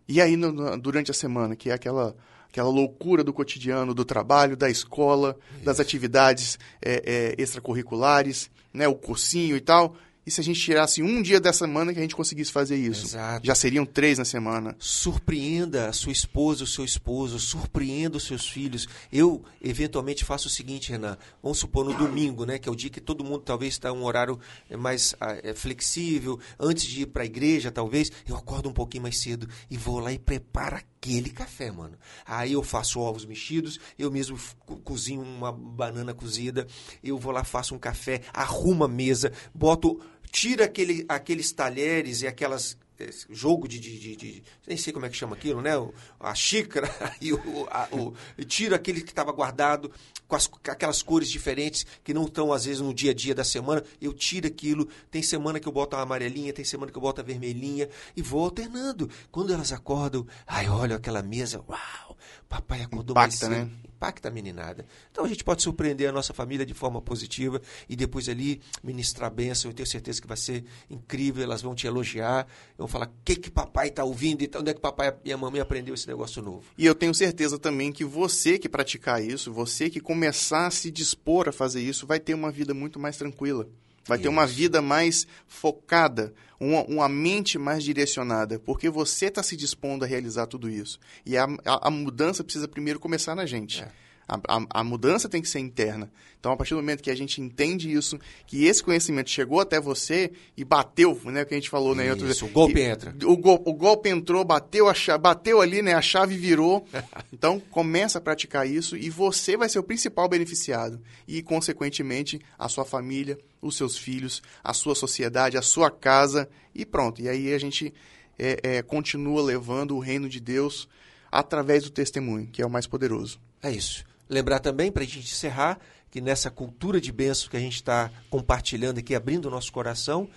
E 0.08 0.22
aí, 0.22 0.36
no- 0.38 0.78
durante 0.80 1.12
a 1.12 1.13
semana, 1.13 1.56
que 1.56 1.69
é 1.69 1.74
aquela, 1.74 2.15
aquela 2.50 2.69
loucura 2.69 3.24
do 3.24 3.34
cotidiano, 3.34 3.93
do 3.93 4.06
trabalho, 4.06 4.56
da 4.56 4.69
escola, 4.69 5.36
das 5.63 5.80
atividades 5.80 6.58
é, 6.82 7.36
é, 7.38 7.41
extracurriculares, 7.41 8.50
né, 8.74 8.88
o 8.88 8.96
cursinho 8.96 9.56
e 9.58 9.62
tal. 9.62 9.96
E 10.25 10.31
se 10.31 10.39
a 10.39 10.43
gente 10.43 10.59
tirasse 10.59 11.03
um 11.03 11.21
dia 11.21 11.39
da 11.39 11.51
semana 11.51 11.91
que 11.91 11.99
a 11.99 12.01
gente 12.01 12.15
conseguisse 12.15 12.51
fazer 12.51 12.77
isso? 12.77 13.07
Exato. 13.07 13.45
Já 13.45 13.53
seriam 13.53 13.86
três 13.86 14.17
na 14.17 14.23
semana. 14.23 14.73
Surpreenda 14.79 15.89
a 15.89 15.93
sua 15.93 16.13
esposa, 16.13 16.63
o 16.63 16.67
seu 16.67 16.86
esposo, 16.86 17.38
surpreenda 17.39 18.15
os 18.15 18.23
seus 18.23 18.47
filhos. 18.47 18.88
Eu, 19.12 19.43
eventualmente, 19.62 20.23
faço 20.23 20.47
o 20.47 20.51
seguinte, 20.51 20.91
Renan. 20.91 21.17
Vamos 21.41 21.59
supor 21.59 21.83
no 21.83 21.93
domingo, 21.93 22.45
né? 22.45 22.57
Que 22.57 22.69
é 22.69 22.71
o 22.71 22.75
dia 22.75 22.89
que 22.89 23.01
todo 23.01 23.23
mundo 23.23 23.39
talvez 23.39 23.73
está 23.73 23.91
um 23.91 24.05
horário 24.05 24.39
eh, 24.69 24.77
mais 24.77 25.13
ah, 25.19 25.38
eh, 25.43 25.53
flexível. 25.53 26.39
Antes 26.57 26.86
de 26.86 27.01
ir 27.01 27.07
para 27.07 27.23
a 27.23 27.25
igreja, 27.25 27.69
talvez, 27.69 28.09
eu 28.25 28.38
acordo 28.38 28.69
um 28.69 28.73
pouquinho 28.73 29.03
mais 29.03 29.19
cedo 29.19 29.47
e 29.69 29.75
vou 29.77 29.99
lá 29.99 30.13
e 30.13 30.17
preparo 30.17 30.77
aquele 31.03 31.29
café, 31.29 31.69
mano. 31.69 31.97
Aí 32.25 32.53
eu 32.53 32.63
faço 32.63 32.99
ovos 33.01 33.25
mexidos, 33.25 33.77
eu 33.99 34.09
mesmo 34.09 34.39
cozinho 34.86 35.21
uma 35.21 35.51
banana 35.51 36.13
cozida, 36.13 36.65
eu 37.03 37.17
vou 37.17 37.33
lá, 37.33 37.43
faço 37.43 37.75
um 37.75 37.79
café, 37.79 38.21
arrumo 38.33 38.86
a 38.86 38.88
mesa, 38.88 39.33
boto 39.53 39.99
tira 40.34 40.65
aquele, 40.65 41.06
aqueles 41.08 41.52
talheres 41.52 42.24
e 42.24 42.28
aquelas 42.28 42.76
esse 43.00 43.26
jogo 43.32 43.67
de, 43.67 43.80
de, 43.80 44.00
de- 44.00 44.15
de- 44.15 44.43
nem 44.67 44.78
sei 44.78 44.93
como 44.93 45.06
é 45.06 45.10
que 45.10 45.17
chama 45.17 45.36
aquilo, 45.36 45.62
né? 45.62 45.76
O- 45.78 45.93
a 46.19 46.34
xícara 46.34 46.88
e 47.19 47.34
o, 47.34 47.67
a- 47.69 47.89
o- 47.91 48.13
e 48.38 48.46
tira 48.46 48.76
aquele 48.78 49.02
que 49.02 49.10
estava 49.10 49.32
guardado 49.32 49.91
com, 50.28 50.36
as, 50.36 50.48
com 50.48 50.60
aquelas 50.72 51.02
cores 51.02 51.30
diferentes 51.30 51.86
que 52.04 52.13
não 52.13 52.26
estão 52.26 52.54
às 52.54 52.63
vezes 52.65 52.82
no 52.82 52.93
dia 52.93 53.12
a 53.12 53.13
dia 53.13 53.36
da 53.36 53.43
semana. 53.43 53.84
Eu 54.00 54.13
tiro 54.13 54.48
aquilo. 54.48 54.88
Tem 55.12 55.22
semana 55.24 55.60
que 55.60 55.67
eu 55.67 55.72
boto 55.72 55.96
a 55.98 56.02
amarelinha, 56.02 56.54
tem 56.54 56.63
semana 56.63 56.91
que 56.91 56.98
eu 56.98 57.02
boto 57.02 57.19
a 57.19 57.24
vermelhinha 57.24 57.89
e 58.15 58.22
vou 58.22 58.43
alternando. 58.46 59.10
Quando 59.32 59.52
elas 59.54 59.72
acordam, 59.74 60.26
ai, 60.48 60.69
olha 60.69 60.96
aquela 60.96 61.22
mesa, 61.24 61.62
uau, 61.67 62.17
papai 62.48 62.84
acordou 62.84 63.13
Impacta, 63.13 63.50
mais 63.50 63.58
cedo 63.60 63.65
né? 63.72 63.72
Impacta 64.03 64.27
a 64.27 64.31
meninada. 64.31 64.85
Então 65.11 65.23
a 65.23 65.27
gente 65.27 65.43
pode 65.43 65.63
surpreender 65.63 66.09
a 66.09 66.11
nossa 66.11 66.33
família 66.33 66.65
de 66.65 66.73
forma 66.73 67.01
positiva 67.01 67.61
e 67.87 67.95
depois 67.95 68.27
ali 68.27 68.61
ministrar 68.83 69.31
bênção. 69.31 69.71
Eu 69.71 69.75
tenho 69.75 69.87
certeza 69.87 70.21
que 70.21 70.27
vai 70.27 70.35
ser 70.35 70.65
incrível, 70.89 71.41
elas 71.41 71.61
vão 71.61 71.73
te 71.73 71.87
elogiar, 71.87 72.45
vão 72.77 72.87
falar 72.87 73.07
o 73.07 73.11
que 73.23 73.35
que 73.37 73.49
papai 73.49 73.87
está 73.87 74.03
ouvindo, 74.03 74.43
então 74.43 74.59
onde 74.59 74.71
é 74.71 74.73
que 74.73 74.81
papai 74.81 75.15
e 75.23 75.31
a 75.31 75.37
mamãe 75.37 75.61
aprendeu 75.61 75.93
esse 75.93 76.07
negócio 76.07 76.41
novo. 76.41 76.63
E 76.77 76.85
eu 76.85 76.93
tenho 76.93 77.13
certeza 77.13 77.57
também 77.57 77.91
que 77.91 78.03
você 78.03 78.59
que 78.59 78.67
praticar 78.67 79.23
isso, 79.23 79.53
você 79.53 79.89
que 79.89 80.01
começar 80.01 80.67
a 80.67 80.71
se 80.71 80.91
dispor 80.91 81.47
a 81.47 81.53
fazer 81.53 81.81
isso, 81.81 82.05
vai 82.05 82.19
ter 82.19 82.33
uma 82.33 82.51
vida 82.51 82.73
muito 82.73 82.99
mais 82.99 83.17
tranquila. 83.17 83.69
Vai 84.05 84.17
ter 84.17 84.27
uma 84.27 84.45
vida 84.45 84.81
mais 84.81 85.25
focada, 85.47 86.33
uma, 86.59 86.83
uma 86.83 87.09
mente 87.09 87.57
mais 87.57 87.83
direcionada, 87.83 88.59
porque 88.59 88.89
você 88.89 89.27
está 89.27 89.41
se 89.41 89.55
dispondo 89.55 90.03
a 90.03 90.07
realizar 90.07 90.45
tudo 90.45 90.69
isso. 90.69 90.99
E 91.25 91.37
a, 91.37 91.45
a, 91.65 91.87
a 91.87 91.91
mudança 91.91 92.43
precisa 92.43 92.67
primeiro 92.67 92.99
começar 92.99 93.33
na 93.33 93.45
gente. 93.45 93.81
É. 93.81 94.02
A, 94.27 94.36
a, 94.36 94.65
a, 94.81 94.83
mudança 94.83 95.27
tem 95.27 95.41
que 95.41 95.49
ser 95.49 95.59
interna. 95.59 96.12
Então, 96.39 96.51
a 96.51 96.57
partir 96.57 96.73
do 96.73 96.77
momento 96.77 97.01
que 97.01 97.12
a 97.12 97.15
gente 97.15 97.41
entende 97.41 97.91
isso, 97.91 98.19
que 98.45 98.65
esse 98.65 98.83
conhecimento 98.83 99.29
chegou 99.29 99.59
até 99.59 99.79
você 99.79 100.31
e 100.57 100.63
bateu, 100.63 101.19
né? 101.25 101.45
Que 101.45 101.53
a 101.53 101.57
gente 101.57 101.69
falou, 101.69 101.95
né? 101.95 102.07
Isso, 102.15 102.45
o 102.45 102.49
golpe 102.49 102.73
que, 102.75 102.81
entra. 102.81 103.15
O, 103.25 103.38
go, 103.38 103.62
o 103.65 103.73
golpe 103.73 104.09
entrou, 104.09 104.43
bateu, 104.43 104.89
a 104.89 104.93
chave, 104.93 105.21
bateu 105.21 105.62
ali, 105.62 105.81
né? 105.81 105.93
A 105.93 106.01
chave 106.01 106.36
virou. 106.36 106.86
então, 107.31 107.59
começa 107.59 108.17
a 108.17 108.21
praticar 108.21 108.67
isso 108.67 108.97
e 108.97 109.09
você 109.09 109.55
vai 109.55 109.69
ser 109.69 109.79
o 109.79 109.83
principal 109.83 110.27
beneficiado. 110.27 110.99
E, 111.27 111.41
consequentemente, 111.41 112.39
a 112.57 112.67
sua 112.67 112.83
família, 112.83 113.38
os 113.62 113.77
seus 113.77 113.97
filhos, 113.97 114.41
a 114.63 114.73
sua 114.73 114.95
sociedade, 114.95 115.57
a 115.57 115.62
sua 115.62 115.89
casa 115.89 116.49
e 116.75 116.86
pronto. 116.86 117.21
E 117.21 117.29
aí 117.29 117.53
a 117.53 117.57
gente 117.57 117.93
é, 118.38 118.59
é, 118.63 118.81
continua 118.81 119.41
levando 119.41 119.95
o 119.95 119.99
reino 119.99 120.27
de 120.27 120.39
Deus 120.39 120.88
através 121.31 121.83
do 121.83 121.89
testemunho, 121.89 122.47
que 122.47 122.62
é 122.62 122.65
o 122.65 122.69
mais 122.69 122.86
poderoso. 122.86 123.39
É 123.62 123.71
isso. 123.71 124.03
Lembrar 124.34 124.60
também, 124.60 124.91
para 124.91 125.04
a 125.04 125.06
gente 125.06 125.19
encerrar, 125.19 125.80
que 126.10 126.19
nessa 126.19 126.50
cultura 126.50 127.00
de 127.00 127.12
bênção 127.12 127.50
que 127.50 127.58
a 127.58 127.60
gente 127.60 127.76
está 127.76 128.10
compartilhando 128.30 128.98
aqui, 128.98 129.13
abrindo 129.13 129.46
o 129.46 129.52
nosso 129.52 129.72
coração, 129.72 130.28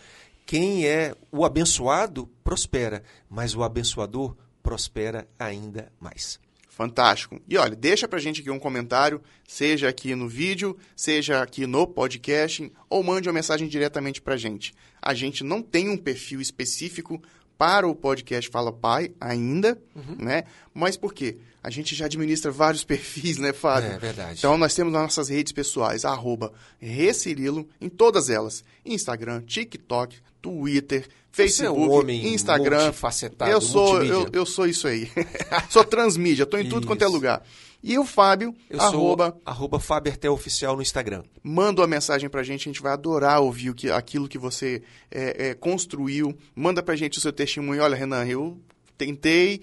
quem 0.44 0.86
é 0.86 1.14
o 1.32 1.44
abençoado 1.44 2.26
prospera, 2.44 3.02
mas 3.28 3.54
o 3.54 3.62
abençoador 3.62 4.36
prospera 4.62 5.26
ainda 5.38 5.90
mais. 5.98 6.38
Fantástico. 6.68 7.40
E 7.48 7.56
olha, 7.56 7.74
deixa 7.74 8.06
pra 8.06 8.18
gente 8.18 8.42
aqui 8.42 8.50
um 8.50 8.58
comentário, 8.58 9.22
seja 9.48 9.88
aqui 9.88 10.14
no 10.14 10.28
vídeo, 10.28 10.76
seja 10.94 11.40
aqui 11.40 11.66
no 11.66 11.86
podcast, 11.86 12.70
ou 12.90 13.02
mande 13.02 13.28
uma 13.28 13.34
mensagem 13.34 13.66
diretamente 13.66 14.20
pra 14.20 14.36
gente. 14.36 14.74
A 15.00 15.14
gente 15.14 15.42
não 15.42 15.62
tem 15.62 15.88
um 15.88 15.96
perfil 15.96 16.38
específico 16.38 17.22
para 17.58 17.88
o 17.88 17.94
podcast 17.94 18.50
Fala 18.50 18.72
Pai 18.72 19.12
ainda, 19.20 19.80
uhum. 19.94 20.16
né? 20.18 20.44
Mas 20.74 20.96
por 20.96 21.14
quê? 21.14 21.38
A 21.62 21.70
gente 21.70 21.94
já 21.94 22.06
administra 22.06 22.50
vários 22.50 22.82
perfis, 22.84 23.38
né, 23.38 23.52
Fábio? 23.52 23.90
É 23.90 23.98
verdade. 23.98 24.38
Então 24.38 24.56
nós 24.56 24.74
temos 24.74 24.92
nossas 24.92 25.28
redes 25.28 25.52
pessoais, 25.52 26.04
arroba 26.04 26.52
Recirilo, 26.78 27.68
em 27.80 27.88
todas 27.88 28.30
elas. 28.30 28.62
Instagram, 28.84 29.42
TikTok, 29.42 30.16
Twitter, 30.40 31.08
Facebook, 31.32 31.52
Você 31.52 31.66
é 31.66 31.70
um 31.70 31.90
homem 31.90 32.34
Instagram. 32.34 32.92
Facetado, 32.92 33.50
eu 33.50 33.60
sou, 33.60 34.02
eu, 34.02 34.28
eu, 34.32 34.46
sou 34.46 34.66
isso 34.66 34.86
aí. 34.86 35.10
sou 35.68 35.84
transmídia, 35.84 36.44
estou 36.44 36.58
em 36.58 36.68
tudo 36.68 36.80
isso. 36.80 36.86
quanto 36.86 37.02
é 37.02 37.06
lugar. 37.06 37.42
E 37.86 37.96
o 38.00 38.04
Fábio, 38.04 38.52
Eu 38.68 38.80
arroba, 38.80 39.30
sou 39.30 39.42
arroba 39.46 39.78
Fabertel 39.78 40.32
Oficial 40.32 40.74
no 40.74 40.82
Instagram. 40.82 41.22
Manda 41.40 41.80
uma 41.80 41.86
mensagem 41.86 42.28
pra 42.28 42.42
gente, 42.42 42.62
a 42.62 42.72
gente 42.72 42.82
vai 42.82 42.92
adorar 42.92 43.40
ouvir 43.40 43.70
o 43.70 43.74
que, 43.76 43.88
aquilo 43.88 44.26
que 44.26 44.36
você 44.36 44.82
é, 45.08 45.50
é, 45.50 45.54
construiu. 45.54 46.36
Manda 46.52 46.82
pra 46.82 46.96
gente 46.96 47.16
o 47.16 47.20
seu 47.20 47.32
testemunho. 47.32 47.80
Olha, 47.80 47.94
Renan, 47.94 48.26
eu 48.26 48.60
tentei, 48.98 49.60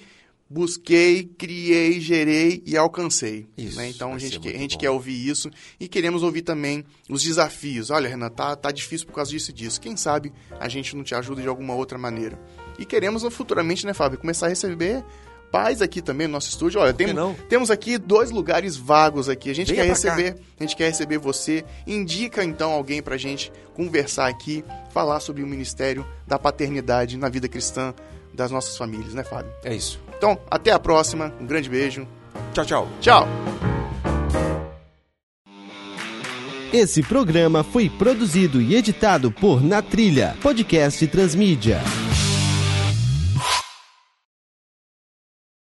busquei, 0.49 1.25
criei, 1.37 1.99
gerei 1.99 2.63
e 2.65 2.77
alcancei. 2.77 3.45
Isso, 3.57 3.75
né? 3.75 3.89
Então 3.89 4.13
a 4.13 4.17
gente, 4.17 4.37
a 4.37 4.57
gente 4.57 4.75
bom. 4.75 4.79
quer 4.79 4.89
ouvir 4.89 5.27
isso 5.27 5.49
e 5.77 5.89
queremos 5.89 6.23
ouvir 6.23 6.43
também 6.43 6.85
os 7.09 7.21
desafios. 7.21 7.89
Olha, 7.89 8.07
Renan, 8.07 8.29
tá, 8.29 8.55
tá 8.55 8.71
difícil 8.71 9.05
por 9.05 9.15
causa 9.15 9.31
disso 9.31 9.51
e 9.51 9.53
disso. 9.53 9.81
Quem 9.81 9.97
sabe 9.97 10.31
a 10.61 10.69
gente 10.69 10.95
não 10.95 11.03
te 11.03 11.13
ajuda 11.13 11.41
de 11.41 11.49
alguma 11.49 11.75
outra 11.75 11.97
maneira. 11.97 12.39
E 12.79 12.85
queremos 12.85 13.21
futuramente, 13.33 13.85
né, 13.85 13.93
Fábio, 13.93 14.17
começar 14.17 14.45
a 14.45 14.49
receber 14.49 15.03
pais 15.53 15.83
aqui 15.83 16.01
também 16.01 16.25
no 16.25 16.33
nosso 16.33 16.49
estúdio. 16.49 16.81
Olha, 16.81 16.91
tem, 16.91 17.09
temos 17.47 17.69
aqui 17.69 17.99
dois 17.99 18.31
lugares 18.31 18.75
vagos 18.75 19.29
aqui. 19.29 19.51
A 19.51 19.53
gente 19.53 19.71
Venha 19.71 19.83
quer 19.83 19.89
receber, 19.89 20.33
cá. 20.33 20.39
a 20.59 20.63
gente 20.63 20.75
quer 20.75 20.87
receber 20.87 21.19
você. 21.19 21.63
Indica 21.85 22.43
então 22.43 22.71
alguém 22.71 23.03
pra 23.03 23.17
gente 23.17 23.51
conversar 23.75 24.27
aqui, 24.27 24.65
falar 24.91 25.19
sobre 25.19 25.43
o 25.43 25.47
ministério 25.47 26.03
da 26.25 26.39
paternidade 26.39 27.17
na 27.17 27.29
vida 27.29 27.47
cristã 27.47 27.93
das 28.33 28.49
nossas 28.49 28.75
famílias, 28.75 29.13
né, 29.13 29.23
Fábio? 29.23 29.51
É 29.63 29.75
isso. 29.75 29.99
Então, 30.17 30.39
até 30.49 30.71
a 30.71 30.79
próxima. 30.79 31.31
Um 31.39 31.45
grande 31.45 31.69
beijo. 31.69 32.07
Tchau, 32.51 32.65
tchau. 32.65 32.87
Tchau. 32.99 33.27
Esse 36.73 37.03
programa 37.03 37.63
foi 37.63 37.91
produzido 37.91 38.59
e 38.59 38.73
editado 38.73 39.31
por 39.31 39.63
Na 39.63 39.83
Trilha, 39.83 40.35
podcast 40.41 41.05
Transmídia. 41.05 41.79